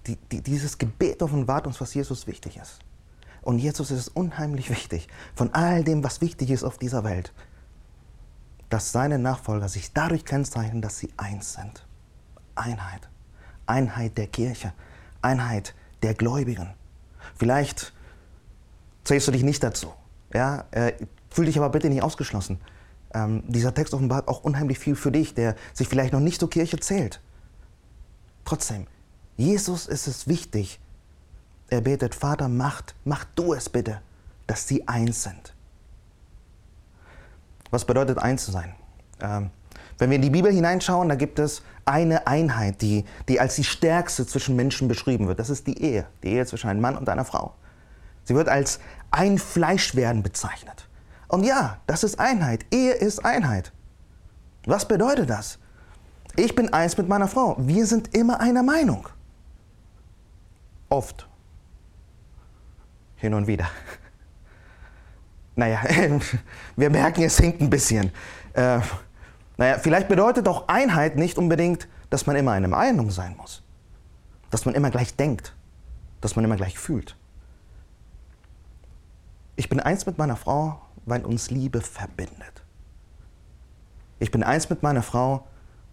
die, 0.08 0.18
die, 0.32 0.42
dieses 0.42 0.78
Gebet 0.78 1.22
offenbart 1.22 1.68
uns, 1.68 1.80
was 1.80 1.94
Jesus 1.94 2.28
wichtig 2.28 2.58
ist. 2.58 2.80
Und 3.42 3.60
Jesus 3.60 3.92
ist 3.92 4.10
unheimlich 4.10 4.70
wichtig, 4.70 5.08
von 5.36 5.54
all 5.54 5.84
dem, 5.84 6.04
was 6.04 6.20
wichtig 6.20 6.50
ist 6.52 6.64
auf 6.64 6.78
dieser 6.78 7.04
Welt, 7.04 7.32
dass 8.70 8.92
seine 8.92 9.20
Nachfolger 9.20 9.68
sich 9.68 9.94
dadurch 9.94 10.26
kennzeichnen, 10.26 10.82
dass 10.82 11.00
sie 11.00 11.10
eins 11.18 11.54
sind. 11.54 11.86
Einheit. 12.56 13.10
Einheit 13.66 14.18
der 14.18 14.28
Kirche. 14.28 14.74
Einheit 15.22 15.76
der 16.04 16.14
Gläubigen. 16.14 16.74
Vielleicht 17.36 17.94
zählst 19.04 19.28
du 19.28 19.32
dich 19.32 19.44
nicht 19.44 19.64
dazu. 19.64 19.94
Ja? 20.34 20.66
Äh, 20.72 20.94
fühl 21.30 21.46
dich 21.46 21.58
aber 21.58 21.70
bitte 21.70 21.90
nicht 21.90 22.04
ausgeschlossen. 22.04 22.60
Ähm, 23.14 23.44
dieser 23.48 23.74
Text 23.74 23.94
offenbart 23.94 24.28
auch 24.28 24.44
unheimlich 24.44 24.78
viel 24.78 24.96
für 24.96 25.12
dich, 25.12 25.34
der 25.34 25.56
sich 25.74 25.88
vielleicht 25.88 26.14
noch 26.14 26.20
nicht 26.20 26.40
zur 26.40 26.50
Kirche 26.50 26.80
zählt. 26.80 27.22
Trotzdem, 28.46 28.88
Jesus 29.36 29.88
ist 29.88 30.08
es 30.08 30.28
wichtig. 30.28 30.80
Er 31.70 31.82
betet, 31.82 32.16
Vater, 32.16 32.50
macht, 32.50 32.96
mach 33.06 33.26
du 33.36 33.54
es 33.54 33.70
bitte, 33.70 34.02
dass 34.48 34.68
sie 34.68 34.88
eins 34.88 35.24
sind. 35.24 35.54
Was 37.72 37.86
bedeutet 37.86 38.18
eins 38.18 38.46
zu 38.46 38.52
sein? 38.52 38.74
Ähm, 39.22 39.52
wenn 39.98 40.10
wir 40.10 40.16
in 40.16 40.22
die 40.22 40.30
Bibel 40.30 40.52
hineinschauen, 40.52 41.10
da 41.10 41.16
gibt 41.16 41.40
es 41.40 41.62
eine 41.86 42.26
Einheit, 42.26 42.82
die, 42.82 43.06
die 43.28 43.40
als 43.40 43.56
die 43.56 43.64
stärkste 43.64 44.26
zwischen 44.26 44.56
Menschen 44.56 44.88
beschrieben 44.88 45.28
wird. 45.28 45.40
Das 45.40 45.50
ist 45.50 45.68
die 45.68 45.82
Ehe. 45.82 46.06
Die 46.24 46.30
Ehe 46.30 46.46
zwischen 46.46 46.70
einem 46.70 46.82
Mann 46.82 46.98
und 46.98 47.10
einer 47.10 47.26
Frau. 47.26 47.54
Sie 48.24 48.36
wird 48.36 48.48
als 48.48 48.80
ein 49.12 49.38
Fleischwerden 49.38 50.24
bezeichnet. 50.24 50.88
Und 51.28 51.44
ja, 51.44 51.78
das 51.86 52.04
ist 52.04 52.20
Einheit. 52.20 52.66
Ehe 52.72 52.94
ist 52.94 53.26
Einheit. 53.26 53.72
Was 54.66 54.88
bedeutet 54.88 55.30
das? 55.30 55.60
Ich 56.36 56.56
bin 56.56 56.72
eins 56.74 56.98
mit 56.98 57.10
meiner 57.10 57.28
Frau. 57.28 57.56
Wir 57.60 57.86
sind 57.86 58.16
immer 58.16 58.40
einer 58.40 58.64
Meinung. 58.64 59.10
Oft. 60.90 61.28
Hin 63.16 63.34
und 63.34 63.48
wieder. 63.48 63.68
Naja, 65.60 65.82
wir 66.78 66.89
merken, 66.89 67.22
es 67.22 67.38
hinkt 67.38 67.60
ein 67.60 67.70
bisschen. 67.70 68.12
Äh, 68.54 68.80
naja, 69.58 69.78
vielleicht 69.78 70.08
bedeutet 70.08 70.48
auch 70.48 70.70
Einheit 70.70 71.18
nicht 71.18 71.38
unbedingt, 71.38 71.89
dass 72.10 72.25
man 72.25 72.38
immer 72.38 72.54
eine 72.54 72.70
Meinung 72.70 73.12
sein 73.12 73.36
muss. 73.36 73.62
Dass 74.51 74.66
man 74.66 74.74
immer 74.74 74.89
gleich 74.89 75.18
denkt. 75.18 75.54
Dass 76.22 76.38
man 76.38 76.46
immer 76.46 76.56
gleich 76.56 76.80
fühlt. 76.80 77.18
Ich 79.58 79.68
bin 79.68 79.82
eins 79.82 80.06
mit 80.06 80.18
meiner 80.18 80.38
Frau, 80.38 80.80
weil 81.06 81.25
uns 81.25 81.51
Liebe 81.51 81.82
verbindet. 81.82 82.63
Ich 84.20 84.32
bin 84.32 84.44
eins 84.44 84.70
mit 84.70 84.82
meiner 84.82 85.04
Frau, 85.04 85.46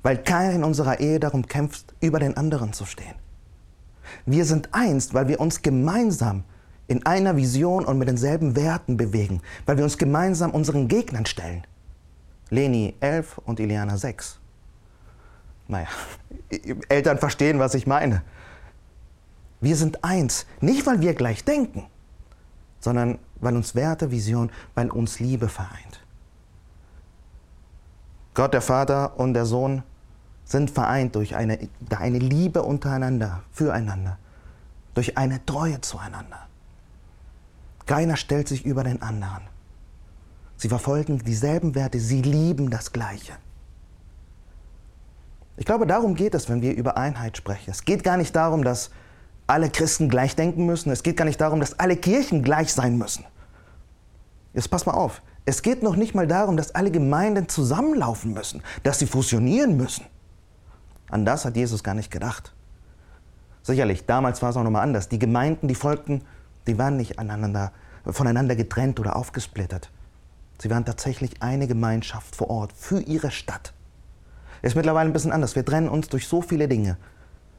weil 0.04 0.16
keiner 0.16 0.52
in 0.52 0.62
unserer 0.62 1.00
Ehe 1.00 1.18
darum 1.18 1.46
kämpft, 1.46 1.92
über 2.00 2.20
den 2.20 2.37
anderen 2.37 2.73
zu 2.73 2.85
stehen. 2.87 3.16
Wir 4.26 4.44
sind 4.44 4.68
eins, 4.73 5.12
weil 5.12 5.26
wir 5.26 5.40
uns 5.40 5.62
gemeinsam 5.62 6.44
in 6.88 7.05
einer 7.05 7.37
Vision 7.37 7.85
und 7.85 7.99
mit 7.99 8.09
denselben 8.09 8.57
Werten 8.57 8.97
bewegen, 8.97 9.43
weil 9.64 9.76
wir 9.76 9.85
uns 9.85 9.99
gemeinsam 9.99 10.52
unseren 10.52 10.88
Gegnern 10.88 11.26
stellen. 11.26 11.66
Leni 12.50 12.95
11 13.00 13.38
und 13.38 13.59
Iliana 13.59 13.97
6. 13.97 14.38
Naja, 15.69 15.88
Eltern 16.88 17.19
verstehen, 17.19 17.59
was 17.59 17.75
ich 17.75 17.87
meine. 17.87 18.23
Wir 19.61 19.76
sind 19.76 20.05
eins, 20.05 20.47
nicht 20.61 20.87
weil 20.87 21.00
wir 21.00 21.14
gleich 21.14 21.45
denken, 21.45 21.87
sondern 22.78 23.19
weil 23.40 23.57
uns 23.57 23.75
Werte, 23.75 24.11
Vision, 24.11 24.50
weil 24.75 24.90
uns 24.90 25.19
Liebe 25.19 25.49
vereint. 25.49 26.00
Gott 28.35 28.55
der 28.55 28.61
Vater 28.61 29.19
und 29.19 29.35
der 29.35 29.47
Sohn 29.47 29.83
sind 30.45 30.71
vereint 30.71 31.16
durch 31.16 31.35
eine, 31.35 31.59
eine 31.90 32.19
Liebe 32.19 32.62
untereinander, 32.62 33.43
füreinander, 33.50 34.19
durch 34.95 35.19
eine 35.19 35.45
Treue 35.45 35.81
zueinander. 35.81 36.47
Keiner 37.87 38.16
stellt 38.16 38.49
sich 38.49 38.64
über 38.64 38.85
den 38.85 39.00
anderen. 39.00 39.43
Sie 40.57 40.69
verfolgen 40.69 41.19
dieselben 41.19 41.75
Werte, 41.75 42.00
sie 42.00 42.23
lieben 42.23 42.71
das 42.71 42.93
Gleiche. 42.93 43.33
Ich 45.57 45.64
glaube, 45.64 45.87
darum 45.87 46.14
geht 46.14 46.35
es, 46.35 46.49
wenn 46.49 46.62
wir 46.62 46.75
über 46.75 46.97
Einheit 46.97 47.37
sprechen. 47.37 47.71
Es 47.71 47.85
geht 47.85 48.05
gar 48.05 48.16
nicht 48.16 48.35
darum, 48.37 48.62
dass 48.62 48.90
alle 49.47 49.71
Christen 49.71 50.09
gleich 50.09 50.37
denken 50.37 50.66
müssen. 50.66 50.90
Es 50.90 51.02
geht 51.02 51.16
gar 51.16 51.25
nicht 51.25 51.40
darum, 51.40 51.61
dass 51.61 51.78
alle 51.78 51.97
Kirchen 51.97 52.43
gleich 52.43 52.73
sein 52.73 52.99
müssen. 52.99 53.25
Jetzt 54.52 54.71
pass 54.71 54.87
mal 54.87 54.93
auf. 54.93 55.23
Es 55.45 55.62
geht 55.62 55.83
noch 55.83 55.97
nicht 55.97 56.14
mal 56.14 56.26
darum, 56.26 56.57
dass 56.57 56.75
alle 56.75 56.90
Gemeinden 56.90 57.49
zusammenlaufen 57.49 58.33
müssen, 58.33 58.62
dass 58.83 58.99
sie 58.99 59.07
fusionieren 59.07 59.76
müssen. 59.76 60.05
An 61.09 61.25
das 61.25 61.45
hat 61.45 61.57
Jesus 61.57 61.85
gar 61.85 61.95
nicht 61.95 62.11
gedacht. 62.11 62.52
Sicherlich, 63.62 64.07
damals 64.07 64.43
war 64.43 64.50
es 64.50 64.57
auch 64.57 64.64
nochmal 64.64 64.83
anders. 64.83 65.09
Die 65.09 65.19
Gemeinden, 65.19 65.69
die 65.69 65.75
folgten, 65.75 66.23
die 66.66 66.78
waren 66.78 66.96
nicht 66.96 67.18
aneinander, 67.18 67.73
voneinander 68.04 68.56
getrennt 68.56 69.00
oder 69.00 69.16
aufgesplittert. 69.16 69.90
Sie 70.58 70.70
waren 70.70 70.85
tatsächlich 70.85 71.42
eine 71.42 71.66
Gemeinschaft 71.66 72.35
vor 72.35 72.50
Ort 72.50 72.73
für 72.73 73.00
ihre 73.00 73.30
Stadt. 73.30 73.73
Ist 74.62 74.75
mittlerweile 74.75 75.11
ein 75.11 75.12
bisschen 75.12 75.32
anders. 75.32 75.54
Wir 75.54 75.64
trennen 75.64 75.88
uns 75.88 76.08
durch 76.08 76.26
so 76.26 76.40
viele 76.40 76.66
Dinge. 76.66 76.96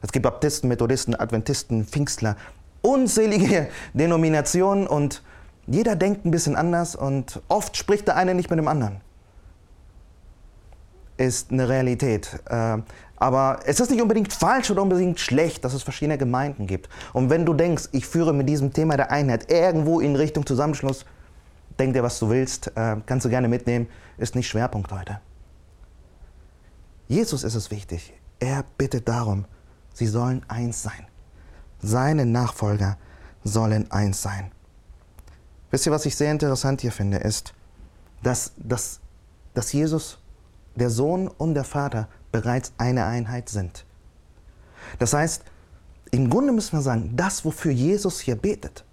Es 0.02 0.12
gibt 0.12 0.24
Baptisten, 0.24 0.68
Methodisten, 0.68 1.18
Adventisten, 1.18 1.84
Pfingstler, 1.84 2.36
unzählige 2.82 3.68
Denominationen 3.94 4.86
und 4.86 5.22
jeder 5.66 5.96
denkt 5.96 6.24
ein 6.24 6.30
bisschen 6.30 6.56
anders 6.56 6.96
und 6.96 7.42
oft 7.48 7.76
spricht 7.76 8.06
der 8.08 8.16
eine 8.16 8.34
nicht 8.34 8.50
mit 8.50 8.58
dem 8.58 8.68
anderen. 8.68 9.00
Ist 11.18 11.52
eine 11.52 11.68
Realität. 11.68 12.40
Äh, 12.48 12.78
aber 13.16 13.60
es 13.66 13.80
ist 13.80 13.90
nicht 13.90 14.00
unbedingt 14.00 14.32
falsch 14.32 14.70
oder 14.70 14.82
unbedingt 14.82 15.18
schlecht, 15.18 15.64
dass 15.64 15.74
es 15.74 15.82
verschiedene 15.82 16.16
Gemeinden 16.16 16.66
gibt. 16.66 16.88
Und 17.12 17.28
wenn 17.28 17.44
du 17.44 17.52
denkst, 17.52 17.88
ich 17.92 18.06
führe 18.06 18.32
mit 18.32 18.48
diesem 18.48 18.72
Thema 18.72 18.96
der 18.96 19.10
Einheit 19.10 19.50
irgendwo 19.50 20.00
in 20.00 20.16
Richtung 20.16 20.46
Zusammenschluss, 20.46 21.04
denk 21.78 21.94
dir, 21.94 22.02
was 22.02 22.18
du 22.18 22.30
willst, 22.30 22.68
äh, 22.76 22.96
kannst 23.04 23.26
du 23.26 23.28
gerne 23.28 23.48
mitnehmen, 23.48 23.88
ist 24.16 24.34
nicht 24.34 24.48
Schwerpunkt 24.48 24.92
heute. 24.92 25.20
Jesus 27.08 27.42
ist 27.42 27.54
es 27.54 27.70
wichtig. 27.70 28.12
Er 28.38 28.64
bittet 28.76 29.08
darum, 29.08 29.46
sie 29.94 30.06
sollen 30.06 30.44
eins 30.48 30.82
sein. 30.82 31.06
Seine 31.80 32.26
Nachfolger 32.26 32.96
sollen 33.44 33.90
eins 33.90 34.22
sein. 34.22 34.52
Wisst 35.70 35.86
ihr, 35.86 35.92
was 35.92 36.06
ich 36.06 36.16
sehr 36.16 36.30
interessant 36.30 36.80
hier 36.80 36.92
finde, 36.92 37.18
ist, 37.18 37.52
dass, 38.22 38.52
dass, 38.56 39.00
dass 39.54 39.72
Jesus, 39.72 40.18
der 40.76 40.90
Sohn 40.90 41.28
und 41.28 41.54
der 41.54 41.64
Vater 41.64 42.08
bereits 42.32 42.72
eine 42.78 43.04
Einheit 43.06 43.48
sind. 43.48 43.84
Das 44.98 45.12
heißt, 45.12 45.44
im 46.10 46.30
Grunde 46.30 46.52
müssen 46.52 46.76
wir 46.76 46.82
sagen, 46.82 47.12
das, 47.16 47.44
wofür 47.44 47.72
Jesus 47.72 48.20
hier 48.20 48.36
betet, 48.36 48.84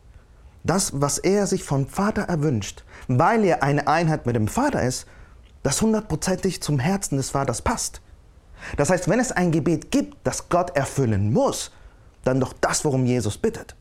das, 0.63 0.99
was 0.99 1.19
er 1.19 1.47
sich 1.47 1.63
vom 1.63 1.87
Vater 1.87 2.23
erwünscht, 2.23 2.83
weil 3.07 3.43
er 3.45 3.63
eine 3.63 3.87
Einheit 3.87 4.25
mit 4.25 4.35
dem 4.35 4.47
Vater 4.47 4.81
ist, 4.81 5.05
das 5.63 5.81
hundertprozentig 5.81 6.61
zum 6.61 6.79
Herzen 6.79 7.17
des 7.17 7.29
Vaters 7.29 7.61
passt. 7.61 8.01
Das 8.77 8.89
heißt, 8.89 9.07
wenn 9.09 9.19
es 9.19 9.31
ein 9.31 9.51
Gebet 9.51 9.91
gibt, 9.91 10.17
das 10.23 10.49
Gott 10.49 10.75
erfüllen 10.75 11.31
muss, 11.31 11.71
dann 12.23 12.39
doch 12.39 12.53
das, 12.53 12.83
worum 12.83 13.05
Jesus 13.05 13.37
bittet. 13.37 13.75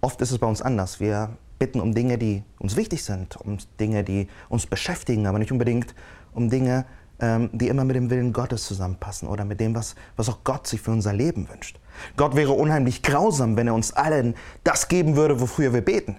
Oft 0.00 0.20
ist 0.20 0.30
es 0.30 0.38
bei 0.38 0.46
uns 0.46 0.60
anders. 0.60 1.00
Wir 1.00 1.30
bitten 1.62 1.80
um 1.80 1.94
Dinge, 1.94 2.18
die 2.18 2.42
uns 2.58 2.74
wichtig 2.74 3.04
sind, 3.04 3.36
um 3.36 3.56
Dinge, 3.78 4.02
die 4.02 4.26
uns 4.48 4.66
beschäftigen, 4.66 5.28
aber 5.28 5.38
nicht 5.38 5.52
unbedingt 5.52 5.94
um 6.34 6.50
Dinge, 6.50 6.86
ähm, 7.20 7.50
die 7.52 7.68
immer 7.68 7.84
mit 7.84 7.94
dem 7.94 8.10
Willen 8.10 8.32
Gottes 8.32 8.64
zusammenpassen 8.64 9.28
oder 9.28 9.44
mit 9.44 9.60
dem, 9.60 9.72
was, 9.72 9.94
was 10.16 10.28
auch 10.28 10.38
Gott 10.42 10.66
sich 10.66 10.80
für 10.80 10.90
unser 10.90 11.12
Leben 11.12 11.48
wünscht. 11.48 11.78
Gott 12.16 12.34
wäre 12.34 12.50
unheimlich 12.50 13.00
grausam, 13.04 13.56
wenn 13.56 13.68
er 13.68 13.74
uns 13.74 13.92
allen 13.92 14.34
das 14.64 14.88
geben 14.88 15.14
würde, 15.14 15.40
wofür 15.40 15.72
wir 15.72 15.82
beten. 15.82 16.16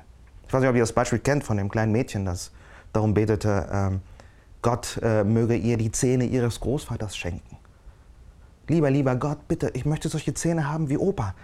Ich 0.48 0.54
weiß 0.54 0.62
nicht, 0.62 0.70
ob 0.70 0.78
ihr 0.78 0.84
das 0.84 0.94
Beispiel 0.94 1.20
kennt 1.20 1.44
von 1.44 1.58
dem 1.58 1.68
kleinen 1.68 1.92
Mädchen, 1.92 2.24
das 2.24 2.52
darum 2.94 3.14
betete, 3.14 3.68
ähm, 3.70 4.02
Gott 4.62 4.98
äh, 5.04 5.26
möge 5.26 5.58
ihr 5.58 5.76
die 5.76 5.92
Zähne 5.92 6.24
ihres 6.24 6.62
Großvaters 6.62 7.18
schenken. 7.18 7.58
Lieber, 8.70 8.90
lieber 8.90 9.18
Gott, 9.18 9.46
bitte, 9.50 9.72
ich 9.74 9.84
möchte 9.84 10.08
solche 10.08 10.34
Zähne 10.34 10.72
haben 10.72 10.88
wie 10.88 10.98
Opa. 10.98 11.36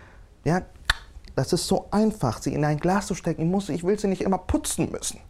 Ja, 0.46 0.62
das 1.40 1.54
ist 1.54 1.68
so 1.68 1.88
einfach, 1.92 2.42
sie 2.42 2.54
in 2.54 2.66
ein 2.66 2.80
Glas 2.80 3.08
zu 3.08 3.16
stecken. 3.16 3.44
Ich, 3.44 3.48
muss, 3.48 3.70
ich 3.70 3.86
will 3.86 3.98
sie 3.98 4.08
nicht 4.08 4.22
immer 4.22 4.38
putzen 4.38 4.92
müssen. 4.92 5.22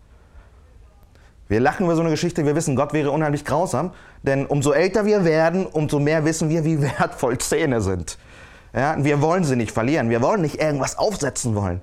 Wir 1.48 1.60
lachen 1.60 1.86
über 1.86 1.96
so 1.96 2.02
eine 2.02 2.10
Geschichte, 2.10 2.46
wir 2.46 2.56
wissen, 2.56 2.76
Gott 2.76 2.94
wäre 2.94 3.12
unheimlich 3.12 3.46
grausam, 3.46 3.92
denn 4.24 4.48
umso 4.48 4.72
älter 4.72 5.06
wir 5.06 5.24
werden, 5.24 5.68
umso 5.68 6.00
mehr 6.00 6.26
wissen 6.26 6.50
wir, 6.50 6.66
wie 6.66 6.82
wertvoll 7.00 7.38
Zähne 7.38 7.82
sind. 7.82 8.18
Ja, 8.74 9.04
wir 9.04 9.22
wollen 9.22 9.44
sie 9.44 9.56
nicht 9.56 9.72
verlieren, 9.72 10.10
wir 10.10 10.22
wollen 10.24 10.42
nicht 10.42 10.60
irgendwas 10.60 10.98
aufsetzen 10.98 11.54
wollen. 11.54 11.80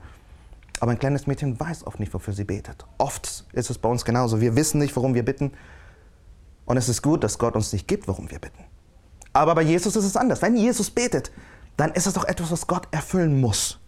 Aber 0.81 0.91
ein 0.91 0.99
kleines 0.99 1.29
Mädchen 1.29 1.59
weiß 1.59 1.87
oft 1.87 2.01
nicht, 2.01 2.13
wofür 2.13 2.35
sie 2.35 2.45
betet. 2.45 2.85
Oft 2.99 3.45
ist 3.53 3.71
es 3.71 3.79
bei 3.79 3.89
uns 3.89 4.05
genauso. 4.05 4.41
Wir 4.41 4.57
wissen 4.57 4.79
nicht, 4.79 4.95
worum 4.97 5.15
wir 5.15 5.25
bitten. 5.25 5.53
Und 6.65 6.77
es 6.77 6.89
ist 6.89 7.01
gut, 7.01 7.23
dass 7.23 7.39
Gott 7.39 7.55
uns 7.55 7.73
nicht 7.73 7.87
gibt, 7.87 8.09
worum 8.09 8.29
wir 8.31 8.41
bitten. 8.41 8.65
Aber 9.33 9.55
bei 9.55 9.63
Jesus 9.63 9.95
ist 9.95 10.05
es 10.05 10.17
anders. 10.17 10.43
Wenn 10.43 10.57
Jesus 10.57 10.91
betet, 10.91 11.31
dann 11.77 11.93
ist 11.93 12.07
es 12.07 12.15
doch 12.15 12.25
etwas, 12.25 12.51
was 12.51 12.67
Gott 12.67 12.89
erfüllen 12.91 13.41
muss. 13.41 13.79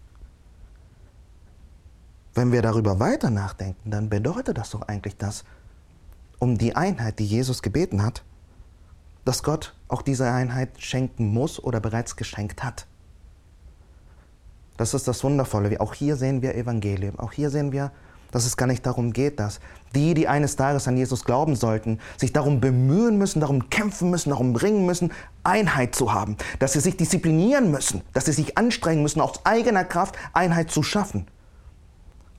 Wenn 2.33 2.51
wir 2.51 2.61
darüber 2.61 2.99
weiter 2.99 3.29
nachdenken, 3.29 3.91
dann 3.91 4.09
bedeutet 4.09 4.57
das 4.57 4.71
doch 4.71 4.83
eigentlich 4.83 5.17
das, 5.17 5.43
um 6.37 6.57
die 6.57 6.75
Einheit, 6.75 7.19
die 7.19 7.25
Jesus 7.25 7.61
gebeten 7.61 8.03
hat, 8.03 8.23
dass 9.25 9.43
Gott 9.43 9.75
auch 9.87 10.01
diese 10.01 10.31
Einheit 10.31 10.69
schenken 10.77 11.27
muss 11.33 11.61
oder 11.61 11.79
bereits 11.79 12.15
geschenkt 12.15 12.63
hat. 12.63 12.87
Das 14.77 14.93
ist 14.93 15.07
das 15.07 15.23
Wundervolle. 15.23 15.81
Auch 15.81 15.93
hier 15.93 16.15
sehen 16.15 16.41
wir 16.41 16.55
Evangelium. 16.55 17.19
Auch 17.19 17.33
hier 17.33 17.49
sehen 17.49 17.73
wir, 17.73 17.91
dass 18.31 18.45
es 18.45 18.55
gar 18.55 18.67
nicht 18.67 18.85
darum 18.85 19.11
geht, 19.11 19.39
dass 19.39 19.59
die, 19.95 20.13
die 20.13 20.27
eines 20.27 20.55
Tages 20.55 20.87
an 20.87 20.95
Jesus 20.95 21.25
glauben 21.25 21.55
sollten, 21.55 21.99
sich 22.15 22.31
darum 22.31 22.61
bemühen 22.61 23.17
müssen, 23.17 23.39
darum 23.39 23.69
kämpfen 23.69 24.09
müssen, 24.09 24.29
darum 24.29 24.53
bringen 24.53 24.85
müssen, 24.85 25.11
Einheit 25.43 25.95
zu 25.95 26.13
haben. 26.13 26.37
Dass 26.59 26.73
sie 26.73 26.79
sich 26.79 26.95
disziplinieren 26.95 27.71
müssen, 27.71 28.01
dass 28.13 28.25
sie 28.25 28.31
sich 28.31 28.57
anstrengen 28.57 29.01
müssen, 29.01 29.19
aus 29.19 29.45
eigener 29.45 29.83
Kraft 29.83 30.15
Einheit 30.31 30.71
zu 30.71 30.83
schaffen. 30.83 31.27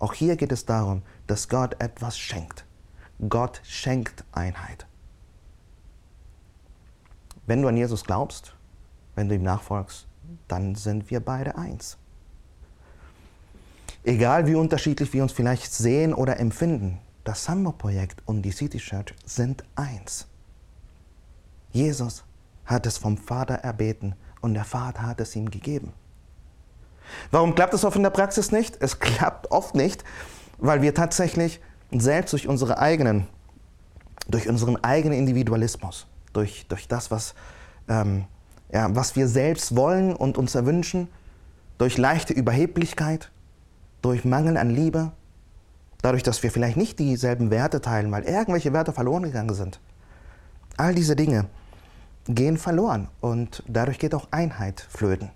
Auch 0.00 0.14
hier 0.14 0.34
geht 0.36 0.50
es 0.50 0.66
darum, 0.66 1.02
dass 1.28 1.48
Gott 1.48 1.80
etwas 1.80 2.18
schenkt. 2.18 2.64
Gott 3.28 3.60
schenkt 3.64 4.24
Einheit. 4.32 4.86
wenn 7.50 7.62
du 7.62 7.68
an 7.68 7.76
Jesus 7.76 8.04
glaubst, 8.04 8.54
wenn 9.16 9.28
du 9.28 9.34
ihm 9.34 9.42
nachfolgst, 9.42 10.06
dann 10.46 10.76
sind 10.76 11.10
wir 11.10 11.18
beide 11.18 11.58
eins. 11.58 11.98
Egal 14.04 14.46
wie 14.46 14.54
unterschiedlich 14.54 15.12
wir 15.12 15.24
uns 15.24 15.32
vielleicht 15.32 15.72
sehen 15.72 16.14
oder 16.14 16.38
empfinden, 16.38 17.00
das 17.24 17.44
Samba-Projekt 17.44 18.22
und 18.24 18.42
die 18.42 18.52
City 18.52 18.78
Church 18.78 19.16
sind 19.26 19.64
eins. 19.74 20.28
Jesus 21.72 22.22
hat 22.66 22.86
es 22.86 22.98
vom 22.98 23.18
Vater 23.18 23.54
erbeten 23.54 24.14
und 24.40 24.54
der 24.54 24.64
Vater 24.64 25.02
hat 25.02 25.20
es 25.20 25.34
ihm 25.34 25.50
gegeben. 25.50 25.92
Warum 27.30 27.54
klappt 27.54 27.74
es 27.74 27.84
oft 27.84 27.96
in 27.96 28.02
der 28.02 28.10
Praxis 28.10 28.52
nicht? 28.52 28.76
Es 28.80 28.98
klappt 28.98 29.50
oft 29.50 29.74
nicht, 29.74 30.04
weil 30.58 30.82
wir 30.82 30.94
tatsächlich 30.94 31.60
selbst 31.90 32.32
durch 32.32 32.48
unsere 32.48 32.78
eigenen, 32.78 33.26
durch 34.28 34.48
unseren 34.48 34.82
eigenen 34.84 35.18
Individualismus, 35.18 36.06
durch, 36.32 36.66
durch 36.68 36.88
das, 36.88 37.10
was, 37.10 37.34
ähm, 37.88 38.24
ja, 38.72 38.94
was 38.94 39.16
wir 39.16 39.28
selbst 39.28 39.76
wollen 39.76 40.14
und 40.14 40.38
uns 40.38 40.54
erwünschen, 40.54 41.08
durch 41.78 41.98
leichte 41.98 42.32
Überheblichkeit, 42.32 43.30
durch 44.02 44.24
Mangel 44.24 44.56
an 44.56 44.70
Liebe, 44.70 45.12
dadurch, 46.02 46.22
dass 46.22 46.42
wir 46.42 46.50
vielleicht 46.50 46.76
nicht 46.76 46.98
dieselben 46.98 47.50
Werte 47.50 47.80
teilen, 47.80 48.10
weil 48.12 48.24
irgendwelche 48.24 48.72
Werte 48.72 48.92
verloren 48.92 49.24
gegangen 49.24 49.54
sind. 49.54 49.80
All 50.76 50.94
diese 50.94 51.16
Dinge 51.16 51.46
gehen 52.26 52.56
verloren 52.56 53.08
und 53.20 53.62
dadurch 53.66 53.98
geht 53.98 54.14
auch 54.14 54.28
Einheit 54.30 54.86
flöten. 54.88 55.30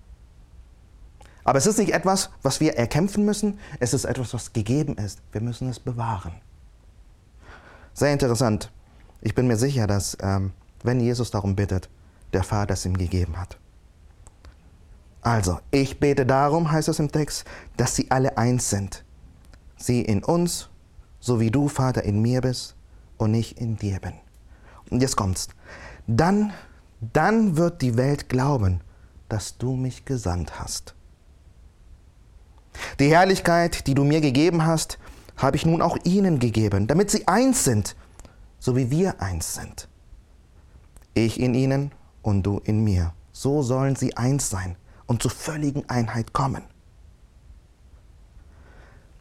Aber 1.45 1.59
es 1.59 1.67
ist 1.67 1.77
nicht 1.77 1.93
etwas, 1.93 2.31
was 2.41 2.59
wir 2.59 2.75
erkämpfen 2.75 3.23
müssen, 3.23 3.59
es 3.79 3.93
ist 3.93 4.03
etwas, 4.03 4.33
was 4.33 4.51
gegeben 4.51 4.97
ist. 4.97 5.21
Wir 5.31 5.41
müssen 5.41 5.69
es 5.69 5.79
bewahren. 5.79 6.33
Sehr 7.93 8.11
interessant. 8.11 8.71
Ich 9.21 9.35
bin 9.35 9.47
mir 9.47 9.55
sicher, 9.55 9.87
dass 9.87 10.17
ähm, 10.21 10.51
wenn 10.83 10.99
Jesus 10.99 11.31
darum 11.31 11.55
bittet, 11.55 11.87
der 12.33 12.43
Vater 12.43 12.73
es 12.73 12.85
ihm 12.85 12.97
gegeben 12.97 13.37
hat. 13.37 13.57
Also, 15.21 15.59
ich 15.71 15.99
bete 15.99 16.25
darum, 16.25 16.71
heißt 16.71 16.89
es 16.89 16.99
im 16.99 17.11
Text, 17.11 17.45
dass 17.77 17.95
sie 17.95 18.11
alle 18.11 18.37
eins 18.37 18.69
sind. 18.69 19.03
Sie 19.77 20.01
in 20.01 20.23
uns, 20.23 20.69
so 21.19 21.39
wie 21.39 21.51
du, 21.51 21.67
Vater, 21.67 22.03
in 22.03 22.21
mir 22.21 22.41
bist 22.41 22.75
und 23.17 23.33
ich 23.33 23.59
in 23.59 23.77
dir 23.77 23.99
bin. 23.99 24.13
Und 24.89 25.01
jetzt 25.01 25.15
kommt's. 25.15 25.47
Dann, 26.07 26.53
dann 27.01 27.57
wird 27.57 27.81
die 27.81 27.97
Welt 27.97 28.29
glauben, 28.29 28.81
dass 29.29 29.57
du 29.57 29.75
mich 29.75 30.05
gesandt 30.05 30.59
hast. 30.59 30.95
Die 32.99 33.09
Herrlichkeit, 33.09 33.87
die 33.87 33.93
du 33.93 34.03
mir 34.03 34.21
gegeben 34.21 34.65
hast, 34.65 34.97
habe 35.37 35.57
ich 35.57 35.65
nun 35.65 35.81
auch 35.81 35.97
ihnen 36.03 36.39
gegeben, 36.39 36.87
damit 36.87 37.11
sie 37.11 37.27
eins 37.27 37.63
sind, 37.63 37.95
so 38.59 38.75
wie 38.75 38.89
wir 38.89 39.21
eins 39.21 39.53
sind. 39.53 39.87
Ich 41.13 41.39
in 41.39 41.53
ihnen 41.53 41.91
und 42.21 42.43
du 42.43 42.59
in 42.63 42.83
mir. 42.83 43.13
So 43.31 43.61
sollen 43.61 43.95
sie 43.95 44.17
eins 44.17 44.49
sein 44.49 44.77
und 45.07 45.21
zur 45.21 45.31
völligen 45.31 45.87
Einheit 45.89 46.33
kommen. 46.33 46.63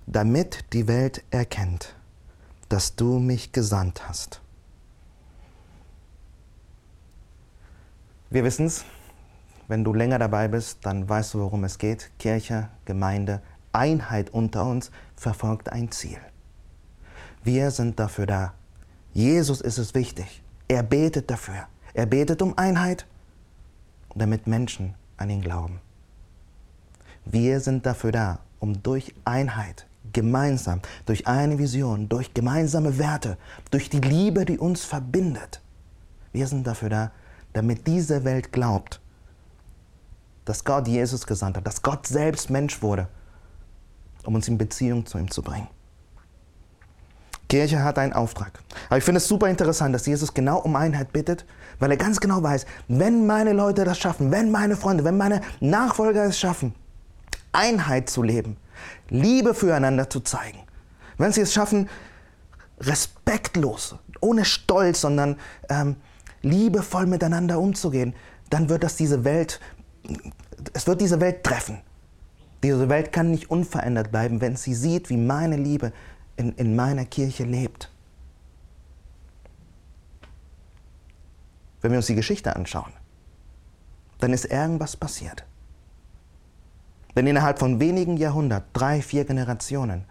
Damit 0.06 0.72
die 0.72 0.86
Welt 0.86 1.24
erkennt, 1.30 1.94
dass 2.68 2.94
du 2.94 3.18
mich 3.18 3.52
gesandt 3.52 4.08
hast. 4.08 4.40
Wir 8.30 8.44
wissen 8.44 8.66
es, 8.66 8.84
wenn 9.68 9.84
du 9.84 9.92
länger 9.92 10.18
dabei 10.18 10.48
bist, 10.48 10.78
dann 10.82 11.08
weißt 11.08 11.34
du, 11.34 11.40
worum 11.40 11.64
es 11.64 11.78
geht. 11.78 12.10
Kirche, 12.18 12.68
Gemeinde, 12.84 13.40
Einheit 13.72 14.30
unter 14.30 14.66
uns 14.66 14.90
verfolgt 15.16 15.70
ein 15.70 15.90
Ziel. 15.90 16.18
Wir 17.42 17.70
sind 17.70 17.98
dafür 17.98 18.26
da. 18.26 18.54
Jesus 19.12 19.60
ist 19.60 19.78
es 19.78 19.94
wichtig. 19.94 20.42
Er 20.68 20.82
betet 20.82 21.30
dafür. 21.30 21.66
Er 21.92 22.06
betet 22.06 22.42
um 22.42 22.56
Einheit, 22.58 23.06
damit 24.14 24.46
Menschen 24.46 24.94
an 25.16 25.30
ihn 25.30 25.40
glauben. 25.40 25.80
Wir 27.24 27.60
sind 27.60 27.86
dafür 27.86 28.12
da, 28.12 28.38
um 28.58 28.82
durch 28.82 29.14
Einheit, 29.24 29.86
gemeinsam, 30.12 30.80
durch 31.06 31.26
eine 31.26 31.58
Vision, 31.58 32.08
durch 32.08 32.34
gemeinsame 32.34 32.98
Werte, 32.98 33.38
durch 33.70 33.90
die 33.90 34.00
Liebe, 34.00 34.44
die 34.44 34.58
uns 34.58 34.84
verbindet. 34.84 35.60
Wir 36.32 36.46
sind 36.46 36.66
dafür 36.66 36.88
da, 36.88 37.12
damit 37.52 37.86
diese 37.86 38.24
Welt 38.24 38.52
glaubt, 38.52 39.00
dass 40.44 40.64
Gott 40.64 40.88
Jesus 40.88 41.26
gesandt 41.26 41.56
hat, 41.56 41.66
dass 41.66 41.82
Gott 41.82 42.06
selbst 42.06 42.50
Mensch 42.50 42.82
wurde, 42.82 43.08
um 44.24 44.34
uns 44.34 44.48
in 44.48 44.58
Beziehung 44.58 45.06
zu 45.06 45.18
ihm 45.18 45.30
zu 45.30 45.42
bringen. 45.42 45.68
Kirche 47.48 47.84
hat 47.84 47.98
einen 47.98 48.12
Auftrag. 48.12 48.58
Aber 48.88 48.98
ich 48.98 49.04
finde 49.04 49.18
es 49.18 49.28
super 49.28 49.48
interessant, 49.48 49.94
dass 49.94 50.06
Jesus 50.06 50.34
genau 50.34 50.58
um 50.58 50.76
Einheit 50.76 51.12
bittet, 51.12 51.44
weil 51.78 51.90
er 51.90 51.96
ganz 51.96 52.18
genau 52.20 52.42
weiß, 52.42 52.66
wenn 52.88 53.26
meine 53.26 53.52
Leute 53.52 53.84
das 53.84 53.98
schaffen, 53.98 54.30
wenn 54.30 54.50
meine 54.50 54.76
Freunde, 54.76 55.04
wenn 55.04 55.16
meine 55.16 55.40
Nachfolger 55.60 56.24
es 56.24 56.38
schaffen, 56.38 56.74
Einheit 57.52 58.10
zu 58.10 58.22
leben, 58.22 58.56
Liebe 59.08 59.54
füreinander 59.54 60.10
zu 60.10 60.20
zeigen, 60.20 60.58
wenn 61.18 61.32
sie 61.32 61.42
es 61.42 61.52
schaffen, 61.52 61.88
respektlos, 62.80 63.96
ohne 64.20 64.44
Stolz, 64.44 65.02
sondern 65.02 65.36
ähm, 65.68 65.96
liebevoll 66.42 67.06
miteinander 67.06 67.58
umzugehen, 67.60 68.14
dann 68.50 68.68
wird 68.68 68.82
das 68.82 68.96
diese 68.96 69.24
Welt, 69.24 69.60
es 70.72 70.86
wird 70.86 71.00
diese 71.00 71.20
Welt 71.20 71.44
treffen. 71.44 71.78
Diese 72.62 72.88
Welt 72.88 73.12
kann 73.12 73.30
nicht 73.30 73.50
unverändert 73.50 74.10
bleiben, 74.10 74.40
wenn 74.40 74.56
sie 74.56 74.74
sieht, 74.74 75.10
wie 75.10 75.16
meine 75.16 75.56
Liebe 75.56 75.92
in, 76.36 76.52
in 76.52 76.74
meiner 76.74 77.04
Kirche 77.04 77.44
lebt. 77.44 77.90
Wenn 81.82 81.90
wir 81.90 81.98
uns 81.98 82.06
die 82.06 82.14
Geschichte 82.14 82.56
anschauen, 82.56 82.92
dann 84.18 84.32
ist 84.32 84.46
irgendwas 84.46 84.96
passiert. 84.96 85.44
Denn 87.14 87.26
innerhalb 87.26 87.58
von 87.58 87.78
wenigen 87.78 88.16
Jahrhunderten, 88.16 88.70
drei, 88.72 89.02
vier 89.02 89.24
Generationen, 89.24 90.04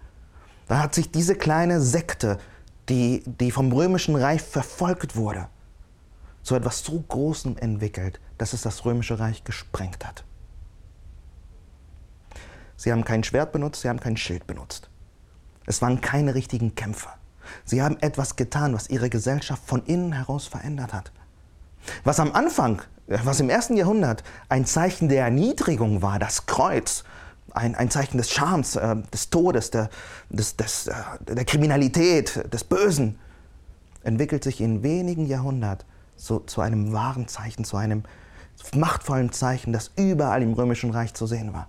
da 0.68 0.80
hat 0.80 0.94
sich 0.94 1.12
diese 1.12 1.36
kleine 1.36 1.82
Sekte, 1.82 2.38
die, 2.90 3.24
die 3.26 3.52
vom 3.52 3.72
römischen 3.72 4.16
Reich 4.16 4.42
verfolgt 4.42 5.16
wurde, 5.16 5.48
zu 6.44 6.56
etwas 6.56 6.84
so 6.84 7.00
Großem 7.00 7.58
entwickelt, 7.58 8.20
dass 8.38 8.54
es 8.54 8.62
das 8.62 8.86
römische 8.86 9.20
Reich 9.20 9.44
gesprengt 9.44 10.06
hat. 10.06 10.24
Sie 12.76 12.92
haben 12.92 13.06
kein 13.06 13.24
Schwert 13.24 13.54
benutzt, 13.54 13.82
sie 13.82 13.90
haben 13.90 14.00
kein 14.00 14.18
Schild 14.18 14.46
benutzt. 14.46 14.90
Es 15.66 15.82
waren 15.82 16.02
keine 16.02 16.36
richtigen 16.36 16.76
Kämpfer. 16.76 17.14
Sie 17.64 17.82
haben 17.82 17.98
etwas 18.02 18.36
getan, 18.36 18.74
was 18.74 18.90
ihre 18.90 19.10
Gesellschaft 19.10 19.64
von 19.66 19.86
innen 19.86 20.12
heraus 20.12 20.48
verändert 20.48 20.94
hat. 20.94 21.12
Was 22.04 22.20
am 22.20 22.34
Anfang, 22.34 22.82
was 23.08 23.40
im 23.40 23.50
ersten 23.50 23.78
Jahrhundert 23.78 24.24
ein 24.50 24.66
Zeichen 24.66 25.10
der 25.10 25.24
Erniedrigung 25.24 26.02
war, 26.02 26.20
das 26.20 26.46
Kreuz, 26.46 27.04
ein, 27.54 27.76
ein 27.76 27.90
Zeichen 27.90 28.18
des 28.18 28.32
Schams, 28.32 28.76
äh, 28.76 28.96
des 29.14 29.30
Todes, 29.30 29.72
der, 29.72 29.90
des, 30.30 30.56
des, 30.56 30.88
äh, 30.88 30.94
der 31.28 31.46
Kriminalität, 31.46 32.52
des 32.52 32.64
Bösen, 32.64 33.20
entwickelt 34.04 34.44
sich 34.44 34.60
in 34.60 34.84
wenigen 34.84 35.26
Jahrhunderten 35.26 35.86
so, 36.16 36.40
zu 36.40 36.62
einem 36.62 36.94
wahren 36.94 37.28
Zeichen, 37.28 37.66
zu 37.66 37.78
einem 37.78 38.04
machtvollen 38.76 39.32
Zeichen, 39.32 39.74
das 39.74 39.92
überall 39.96 40.42
im 40.42 40.54
Römischen 40.54 40.92
Reich 40.92 41.14
zu 41.14 41.28
sehen 41.28 41.54
war. 41.54 41.68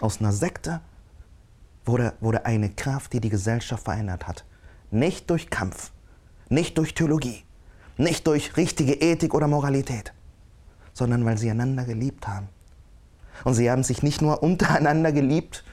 Aus 0.00 0.20
einer 0.20 0.32
Sekte 0.32 0.80
wurde, 1.84 2.14
wurde 2.20 2.46
eine 2.46 2.70
Kraft, 2.70 3.12
die 3.12 3.20
die 3.20 3.28
Gesellschaft 3.28 3.84
verändert 3.84 4.26
hat. 4.26 4.44
Nicht 4.90 5.30
durch 5.30 5.50
Kampf, 5.50 5.90
nicht 6.48 6.78
durch 6.78 6.94
Theologie, 6.94 7.44
nicht 7.96 8.26
durch 8.26 8.56
richtige 8.56 8.94
Ethik 8.94 9.34
oder 9.34 9.46
Moralität, 9.46 10.12
sondern 10.92 11.24
weil 11.24 11.38
sie 11.38 11.50
einander 11.50 11.84
geliebt 11.84 12.26
haben. 12.26 12.48
Und 13.44 13.54
sie 13.54 13.70
haben 13.70 13.82
sich 13.82 14.02
nicht 14.02 14.22
nur 14.22 14.42
untereinander 14.42 15.12
geliebt 15.12 15.64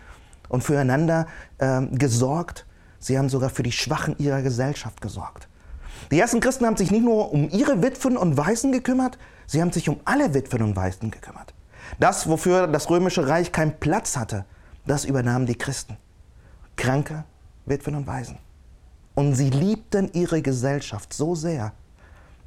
und 0.49 0.63
füreinander 0.63 1.27
äh, 1.57 1.85
gesorgt, 1.87 2.65
sie 2.99 3.17
haben 3.17 3.29
sogar 3.29 3.49
für 3.49 3.63
die 3.63 3.71
Schwachen 3.71 4.17
ihrer 4.17 4.41
Gesellschaft 4.41 5.01
gesorgt. 5.01 5.46
Die 6.11 6.19
ersten 6.19 6.39
Christen 6.39 6.65
haben 6.65 6.77
sich 6.77 6.91
nicht 6.91 7.03
nur 7.03 7.33
um 7.33 7.49
ihre 7.49 7.81
Witwen 7.81 8.17
und 8.17 8.37
Waisen 8.37 8.71
gekümmert, 8.71 9.17
sie 9.45 9.61
haben 9.61 9.71
sich 9.71 9.89
um 9.89 9.99
alle 10.05 10.33
Witwen 10.33 10.61
und 10.61 10.75
Waisen 10.75 11.11
gekümmert. 11.11 11.53
Das, 11.99 12.27
wofür 12.27 12.67
das 12.67 12.89
römische 12.89 13.27
Reich 13.27 13.51
keinen 13.51 13.79
Platz 13.79 14.17
hatte, 14.17 14.45
das 14.85 15.05
übernahmen 15.05 15.45
die 15.45 15.57
Christen. 15.57 15.97
Kranke, 16.75 17.25
Witwen 17.65 17.95
und 17.95 18.07
Waisen. 18.07 18.37
Und 19.15 19.33
sie 19.33 19.49
liebten 19.49 20.11
ihre 20.13 20.41
Gesellschaft 20.41 21.13
so 21.13 21.35
sehr, 21.35 21.73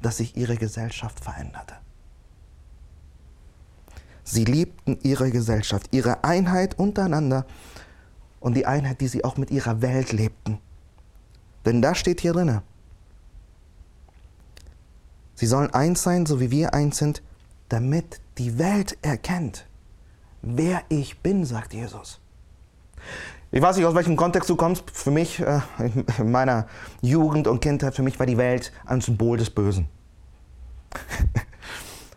dass 0.01 0.17
sich 0.17 0.37
ihre 0.37 0.55
Gesellschaft 0.55 1.19
veränderte. 1.23 1.75
Sie 4.23 4.45
liebten 4.45 4.97
ihre 5.03 5.29
Gesellschaft, 5.31 5.87
ihre 5.91 6.23
Einheit 6.23 6.79
untereinander 6.79 7.45
und 8.39 8.55
die 8.55 8.65
Einheit, 8.65 9.01
die 9.01 9.07
sie 9.07 9.23
auch 9.23 9.37
mit 9.37 9.51
ihrer 9.51 9.81
Welt 9.81 10.13
lebten. 10.13 10.59
Denn 11.65 11.81
da 11.81 11.93
steht 11.93 12.21
hier 12.21 12.33
drinne, 12.33 12.63
sie 15.41 15.47
sollen 15.47 15.73
eins 15.73 16.03
sein, 16.03 16.27
so 16.27 16.39
wie 16.39 16.51
wir 16.51 16.75
eins 16.75 16.99
sind, 16.99 17.23
damit 17.67 18.21
die 18.37 18.59
Welt 18.59 18.95
erkennt, 19.01 19.65
wer 20.43 20.83
ich 20.87 21.19
bin, 21.21 21.45
sagt 21.45 21.73
Jesus. 21.73 22.19
Ich 23.51 23.59
weiß 23.59 23.75
nicht, 23.75 23.87
aus 23.87 23.95
welchem 23.95 24.15
Kontext 24.15 24.47
du 24.51 24.55
kommst. 24.55 24.91
Für 24.91 25.09
mich, 25.09 25.39
äh, 25.39 25.61
in 26.19 26.29
meiner 26.29 26.67
Jugend 27.01 27.47
und 27.47 27.59
Kindheit, 27.59 27.95
für 27.95 28.03
mich 28.03 28.19
war 28.19 28.27
die 28.27 28.37
Welt 28.37 28.71
ein 28.85 29.01
Symbol 29.01 29.37
des 29.37 29.49
Bösen. 29.49 29.89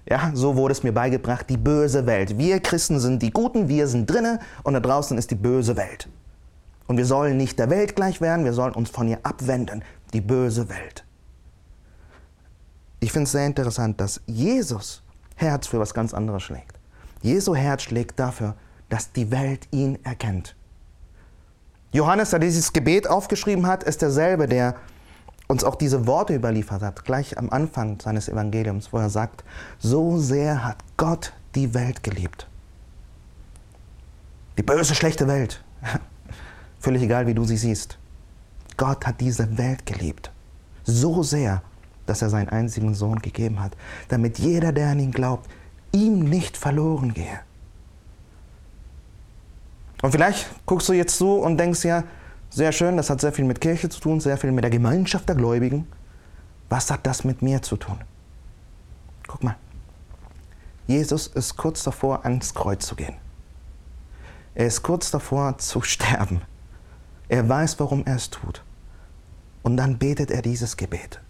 Ja, 0.07 0.33
so 0.35 0.55
wurde 0.55 0.73
es 0.73 0.83
mir 0.83 0.93
beigebracht, 0.93 1.49
die 1.49 1.57
böse 1.57 2.05
Welt. 2.05 2.37
Wir 2.37 2.61
Christen 2.61 3.01
sind 3.01 3.23
die 3.23 3.31
Guten, 3.31 3.69
wir 3.69 3.89
sind 3.89 4.05
drinnen 4.11 4.39
und 4.63 4.75
da 4.75 4.81
draußen 4.81 5.17
ist 5.17 5.31
die 5.31 5.35
böse 5.35 5.79
Welt. 5.79 6.11
Und 6.87 6.99
wir 6.99 7.07
sollen 7.07 7.39
nicht 7.39 7.59
der 7.59 7.71
Welt 7.71 7.97
gleich 7.97 8.21
werden, 8.21 8.45
wir 8.45 8.53
sollen 8.53 8.75
uns 8.75 8.91
von 8.91 9.09
ihr 9.09 9.21
abwenden, 9.23 9.83
die 10.13 10.21
böse 10.21 10.69
Welt. 10.69 11.07
Ich 13.05 13.13
finde 13.13 13.25
es 13.25 13.33
sehr 13.33 13.45
interessant, 13.45 14.01
dass 14.01 14.23
Jesus 14.25 15.03
Herz 15.37 15.67
für 15.67 15.79
was 15.79 15.93
ganz 15.93 16.15
anderes 16.15 16.43
schlägt. 16.43 16.79
Jesu 17.21 17.55
Herz 17.55 17.83
schlägt 17.83 18.19
dafür, 18.19 18.55
dass 18.89 19.13
die 19.13 19.31
Welt 19.31 19.69
ihn 19.73 20.03
erkennt. 20.07 20.57
Johannes, 21.93 22.31
der 22.31 22.39
dieses 22.39 22.73
Gebet 22.73 23.07
aufgeschrieben 23.07 23.67
hat, 23.67 23.85
ist 23.85 24.01
derselbe, 24.01 24.49
der 24.49 24.77
uns 25.49 25.65
auch 25.65 25.75
diese 25.75 26.07
Worte 26.07 26.35
überliefert 26.35 26.81
hat, 26.81 27.05
gleich 27.05 27.37
am 27.37 27.51
Anfang 27.51 28.01
seines 28.01 28.27
Evangeliums, 28.31 28.91
wo 28.91 28.97
er 28.97 29.11
sagt, 29.11 29.45
so 29.79 30.17
sehr 30.17 30.65
hat 30.65 30.79
Gott 30.97 31.35
die 31.55 31.75
Welt 31.75 32.03
geliebt. 32.03 32.49
Die 34.57 34.63
böse, 34.63 34.95
schlechte 34.95 35.29
Welt. 35.29 35.63
Völlig 36.81 37.03
egal, 37.03 37.27
wie 37.27 37.35
du 37.35 37.45
sie 37.45 37.59
siehst. 37.59 37.99
Gott 38.79 39.07
hat 39.07 39.21
diese 39.21 39.59
Welt 39.59 39.85
geliebt. 39.85 40.31
So 40.85 41.23
sehr, 41.23 41.63
dass 42.07 42.23
er 42.23 42.31
seinen 42.31 42.49
einzigen 42.49 42.95
Sohn 42.95 43.21
gegeben 43.21 43.61
hat, 43.61 43.77
damit 44.09 44.39
jeder, 44.39 44.73
der 44.73 44.89
an 44.91 45.01
ihn 45.01 45.13
glaubt, 45.13 45.49
ihm 45.93 46.21
nicht 46.21 46.57
verloren 46.57 47.15
gehe. 47.15 47.41
Und 50.03 50.13
vielleicht 50.13 50.47
guckst 50.67 50.89
du 50.89 50.93
jetzt 50.93 51.17
zu 51.17 51.37
und 51.37 51.57
denkst 51.57 51.85
ja, 51.85 52.05
sehr 52.51 52.73
schön, 52.73 52.97
das 52.97 53.11
hat 53.11 53.21
sehr 53.21 53.33
viel 53.33 53.45
mit 53.45 53.61
Kirche 53.61 53.89
zu 53.89 54.01
tun, 54.01 54.21
sehr 54.21 54.37
viel 54.37 54.53
mit 54.53 54.63
der 54.63 54.71
Gemeinschaft 54.71 55.29
der 55.29 55.35
Gläubigen. 55.35 55.87
Was 56.69 56.91
hat 56.91 57.07
das 57.07 57.25
mit 57.25 57.43
mir 57.43 57.63
zu 57.63 57.77
tun? 57.77 57.99
Guck 59.27 59.43
mal, 59.43 59.57
Jesus 60.87 61.27
ist 61.27 61.57
kurz 61.57 61.83
davor, 61.83 62.25
ans 62.25 62.55
Kreuz 62.55 62.87
zu 62.87 62.95
gehen. 62.95 63.15
Er 64.55 64.67
ist 64.67 64.83
kurz 64.83 65.11
davor 65.11 65.59
zu 65.59 65.83
sterben. 65.83 66.43
Er 67.29 67.49
weiß, 67.49 67.81
warum 67.81 68.05
er 68.05 68.17
es 68.17 68.31
tut. 68.31 68.63
Und 69.63 69.77
dann 69.79 69.99
betet 69.99 70.31
er 70.31 70.43
dieses 70.43 70.77
Gebet. 70.77 71.21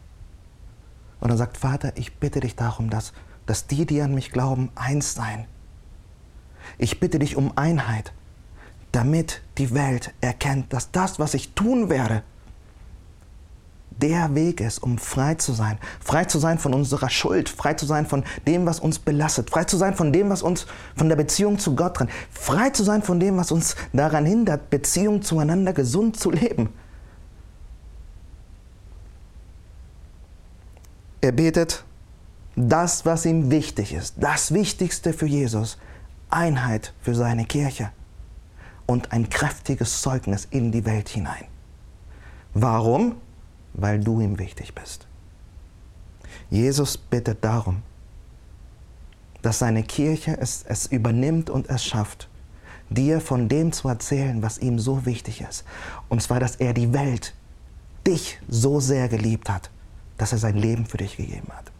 Und 1.24 1.30
er 1.30 1.36
sagt, 1.36 1.56
Vater, 1.56 1.92
ich 1.96 2.18
bitte 2.18 2.38
dich 2.38 2.54
darum, 2.54 2.88
dass, 2.88 3.12
dass 3.46 3.66
die, 3.66 3.84
die 3.84 4.00
an 4.00 4.14
mich 4.14 4.30
glauben, 4.30 4.70
eins 4.76 5.14
sein. 5.14 5.46
Ich 6.78 7.00
bitte 7.00 7.18
dich 7.18 7.36
um 7.36 7.58
Einheit 7.58 8.12
damit 8.94 9.42
die 9.58 9.74
Welt 9.74 10.14
erkennt, 10.20 10.72
dass 10.72 10.92
das, 10.92 11.18
was 11.18 11.34
ich 11.34 11.52
tun 11.54 11.88
werde, 11.90 12.22
der 13.90 14.34
Weg 14.34 14.60
ist, 14.60 14.82
um 14.82 14.98
frei 14.98 15.34
zu 15.34 15.52
sein. 15.52 15.78
Frei 16.00 16.24
zu 16.24 16.38
sein 16.38 16.58
von 16.58 16.74
unserer 16.74 17.10
Schuld, 17.10 17.48
frei 17.48 17.74
zu 17.74 17.86
sein 17.86 18.06
von 18.06 18.24
dem, 18.46 18.66
was 18.66 18.80
uns 18.80 18.98
belastet, 18.98 19.50
frei 19.50 19.64
zu 19.64 19.76
sein 19.76 19.94
von 19.94 20.12
dem, 20.12 20.30
was 20.30 20.42
uns 20.42 20.66
von 20.96 21.08
der 21.08 21.16
Beziehung 21.16 21.58
zu 21.58 21.74
Gott 21.74 21.96
trennt, 21.96 22.10
frei 22.30 22.70
zu 22.70 22.82
sein 22.82 23.02
von 23.02 23.20
dem, 23.20 23.36
was 23.36 23.52
uns 23.52 23.76
daran 23.92 24.26
hindert, 24.26 24.70
Beziehung 24.70 25.22
zueinander 25.22 25.72
gesund 25.72 26.18
zu 26.18 26.30
leben. 26.30 26.70
Er 31.24 31.32
betet 31.32 31.84
das, 32.54 33.06
was 33.06 33.24
ihm 33.24 33.50
wichtig 33.50 33.94
ist, 33.94 34.16
das 34.18 34.52
Wichtigste 34.52 35.14
für 35.14 35.24
Jesus, 35.24 35.78
Einheit 36.28 36.92
für 37.00 37.14
seine 37.14 37.46
Kirche 37.46 37.92
und 38.84 39.10
ein 39.10 39.30
kräftiges 39.30 40.02
Zeugnis 40.02 40.46
in 40.50 40.70
die 40.70 40.84
Welt 40.84 41.08
hinein. 41.08 41.46
Warum? 42.52 43.14
Weil 43.72 44.00
du 44.00 44.20
ihm 44.20 44.38
wichtig 44.38 44.74
bist. 44.74 45.06
Jesus 46.50 46.98
bittet 46.98 47.42
darum, 47.42 47.80
dass 49.40 49.60
seine 49.60 49.82
Kirche 49.82 50.36
es, 50.38 50.62
es 50.68 50.84
übernimmt 50.84 51.48
und 51.48 51.70
es 51.70 51.82
schafft, 51.86 52.28
dir 52.90 53.22
von 53.22 53.48
dem 53.48 53.72
zu 53.72 53.88
erzählen, 53.88 54.42
was 54.42 54.58
ihm 54.58 54.78
so 54.78 55.06
wichtig 55.06 55.40
ist. 55.40 55.64
Und 56.10 56.20
zwar, 56.20 56.38
dass 56.38 56.56
er 56.56 56.74
die 56.74 56.92
Welt, 56.92 57.32
dich 58.06 58.38
so 58.46 58.78
sehr 58.78 59.08
geliebt 59.08 59.48
hat, 59.48 59.70
dass 60.18 60.32
er 60.32 60.38
sein 60.38 60.56
Leben 60.56 60.86
für 60.86 60.96
dich 60.96 61.16
gegeben 61.16 61.48
hat. 61.52 61.70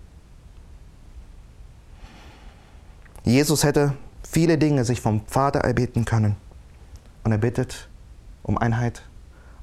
Jesus 3.25 3.65
hätte 3.65 3.95
viele 4.23 4.59
Dinge 4.59 4.85
sich 4.85 5.01
vom 5.01 5.25
Vater 5.27 5.61
erbeten 5.61 6.05
können. 6.05 6.37
Und 7.23 7.33
er 7.33 7.39
bittet 7.39 7.89
um 8.43 8.59
Einheit 8.59 9.03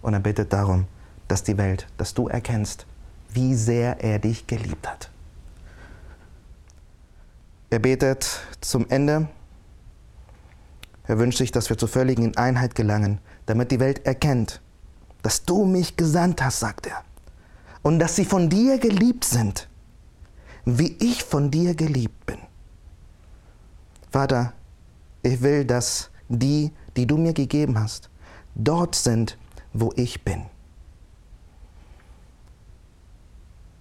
und 0.01 0.13
er 0.13 0.19
bittet 0.19 0.51
darum, 0.51 0.87
dass 1.27 1.43
die 1.43 1.57
Welt, 1.57 1.87
dass 1.97 2.13
du 2.13 2.27
erkennst, 2.27 2.87
wie 3.29 3.53
sehr 3.55 4.03
er 4.03 4.19
dich 4.19 4.47
geliebt 4.47 4.87
hat. 4.87 5.11
Er 7.69 7.79
betet 7.79 8.41
zum 8.59 8.89
Ende. 8.89 9.27
Er 11.05 11.19
wünscht 11.19 11.37
sich, 11.37 11.51
dass 11.51 11.69
wir 11.69 11.77
zur 11.77 11.87
völligen 11.87 12.35
Einheit 12.37 12.75
gelangen, 12.75 13.19
damit 13.45 13.71
die 13.71 13.79
Welt 13.79 14.05
erkennt, 14.05 14.61
dass 15.21 15.45
du 15.45 15.65
mich 15.65 15.95
gesandt 15.97 16.43
hast, 16.43 16.59
sagt 16.59 16.87
er, 16.87 17.03
und 17.83 17.99
dass 17.99 18.15
sie 18.15 18.25
von 18.25 18.49
dir 18.49 18.77
geliebt 18.77 19.25
sind, 19.25 19.67
wie 20.65 20.95
ich 20.99 21.23
von 21.23 21.51
dir 21.51 21.75
geliebt 21.75 22.25
bin. 22.25 22.39
Vater, 24.11 24.53
ich 25.23 25.41
will, 25.41 25.65
dass 25.65 26.11
die, 26.29 26.71
die 26.95 27.05
du 27.05 27.17
mir 27.17 27.33
gegeben 27.33 27.79
hast, 27.79 28.09
dort 28.55 28.95
sind, 28.95 29.37
wo 29.73 29.91
ich 29.95 30.23
bin. 30.23 30.45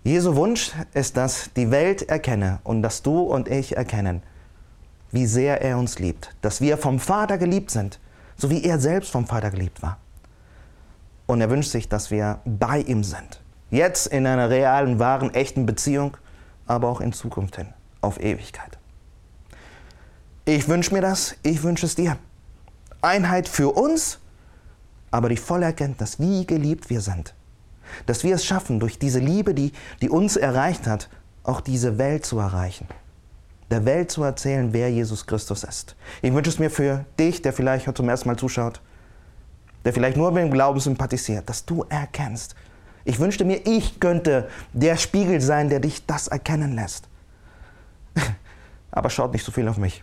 Jesu 0.02 0.34
Wunsch 0.34 0.72
ist, 0.94 1.16
dass 1.16 1.50
die 1.54 1.70
Welt 1.70 2.08
erkenne 2.08 2.60
und 2.64 2.82
dass 2.82 3.02
du 3.02 3.20
und 3.20 3.48
ich 3.48 3.76
erkennen, 3.76 4.22
wie 5.10 5.26
sehr 5.26 5.60
er 5.60 5.76
uns 5.76 5.98
liebt, 5.98 6.34
dass 6.40 6.60
wir 6.60 6.78
vom 6.78 6.98
Vater 7.00 7.36
geliebt 7.36 7.70
sind, 7.70 8.00
so 8.36 8.48
wie 8.48 8.64
er 8.64 8.78
selbst 8.78 9.10
vom 9.10 9.26
Vater 9.26 9.50
geliebt 9.50 9.82
war. 9.82 9.98
Und 11.26 11.40
er 11.40 11.50
wünscht 11.50 11.70
sich, 11.70 11.88
dass 11.88 12.10
wir 12.10 12.40
bei 12.44 12.80
ihm 12.80 13.04
sind. 13.04 13.40
Jetzt 13.70 14.08
in 14.08 14.26
einer 14.26 14.50
realen, 14.50 14.98
wahren, 14.98 15.32
echten 15.32 15.64
Beziehung, 15.66 16.16
aber 16.66 16.88
auch 16.88 17.00
in 17.00 17.12
Zukunft 17.12 17.56
hin, 17.56 17.68
auf 18.00 18.20
Ewigkeit. 18.20 18.78
Ich 20.44 20.68
wünsche 20.68 20.92
mir 20.92 21.00
das, 21.00 21.36
ich 21.42 21.62
wünsche 21.62 21.86
es 21.86 21.94
dir. 21.94 22.16
Einheit 23.02 23.48
für 23.48 23.68
uns, 23.68 24.18
aber 25.10 25.28
die 25.28 25.36
volle 25.36 25.66
Erkenntnis, 25.66 26.18
wie 26.18 26.46
geliebt 26.46 26.90
wir 26.90 27.00
sind. 27.00 27.34
Dass 28.06 28.24
wir 28.24 28.34
es 28.34 28.44
schaffen, 28.44 28.80
durch 28.80 28.98
diese 28.98 29.18
Liebe, 29.18 29.54
die, 29.54 29.72
die 30.02 30.10
uns 30.10 30.36
erreicht 30.36 30.86
hat, 30.86 31.08
auch 31.42 31.60
diese 31.60 31.98
Welt 31.98 32.26
zu 32.26 32.38
erreichen. 32.38 32.86
Der 33.70 33.84
Welt 33.84 34.10
zu 34.10 34.22
erzählen, 34.22 34.72
wer 34.72 34.90
Jesus 34.90 35.26
Christus 35.26 35.64
ist. 35.64 35.94
Ich 36.22 36.32
wünsche 36.32 36.50
es 36.50 36.58
mir 36.58 36.70
für 36.70 37.04
dich, 37.18 37.42
der 37.42 37.52
vielleicht 37.52 37.86
heute 37.86 37.98
zum 37.98 38.08
ersten 38.08 38.28
Mal 38.28 38.36
zuschaut, 38.36 38.80
der 39.84 39.92
vielleicht 39.92 40.16
nur 40.16 40.32
mit 40.32 40.42
dem 40.42 40.50
Glauben 40.50 40.80
sympathisiert, 40.80 41.48
dass 41.48 41.64
du 41.64 41.84
erkennst. 41.88 42.54
Ich 43.10 43.18
wünschte 43.18 43.44
mir, 43.44 43.66
ich 43.66 44.00
könnte 44.00 44.48
der 44.72 44.96
Spiegel 44.96 45.40
sein, 45.40 45.68
der 45.68 45.80
dich 45.80 46.06
das 46.06 46.28
erkennen 46.28 46.74
lässt. 46.74 47.08
Aber 48.90 49.10
schaut 49.10 49.32
nicht 49.32 49.44
so 49.44 49.52
viel 49.52 49.68
auf 49.68 49.76
mich. 49.76 50.02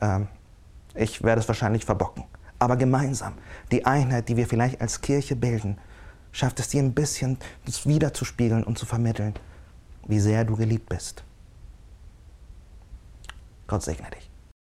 Ähm, 0.00 0.28
ich 0.94 1.22
werde 1.22 1.40
es 1.40 1.48
wahrscheinlich 1.48 1.84
verbocken 1.84 2.24
aber 2.58 2.76
gemeinsam. 2.76 3.34
Die 3.70 3.84
Einheit, 3.86 4.28
die 4.28 4.36
wir 4.36 4.46
vielleicht 4.46 4.80
als 4.80 5.00
Kirche 5.00 5.36
bilden, 5.36 5.78
schafft 6.32 6.60
es 6.60 6.68
dir 6.68 6.82
ein 6.82 6.92
bisschen, 6.92 7.38
das 7.64 7.86
wiederzuspiegeln 7.86 8.64
und 8.64 8.78
zu 8.78 8.86
vermitteln, 8.86 9.34
wie 10.06 10.20
sehr 10.20 10.44
du 10.44 10.56
geliebt 10.56 10.88
bist. 10.88 11.24
Gott 13.66 13.82
segne 13.82 14.10
dich. 14.10 14.27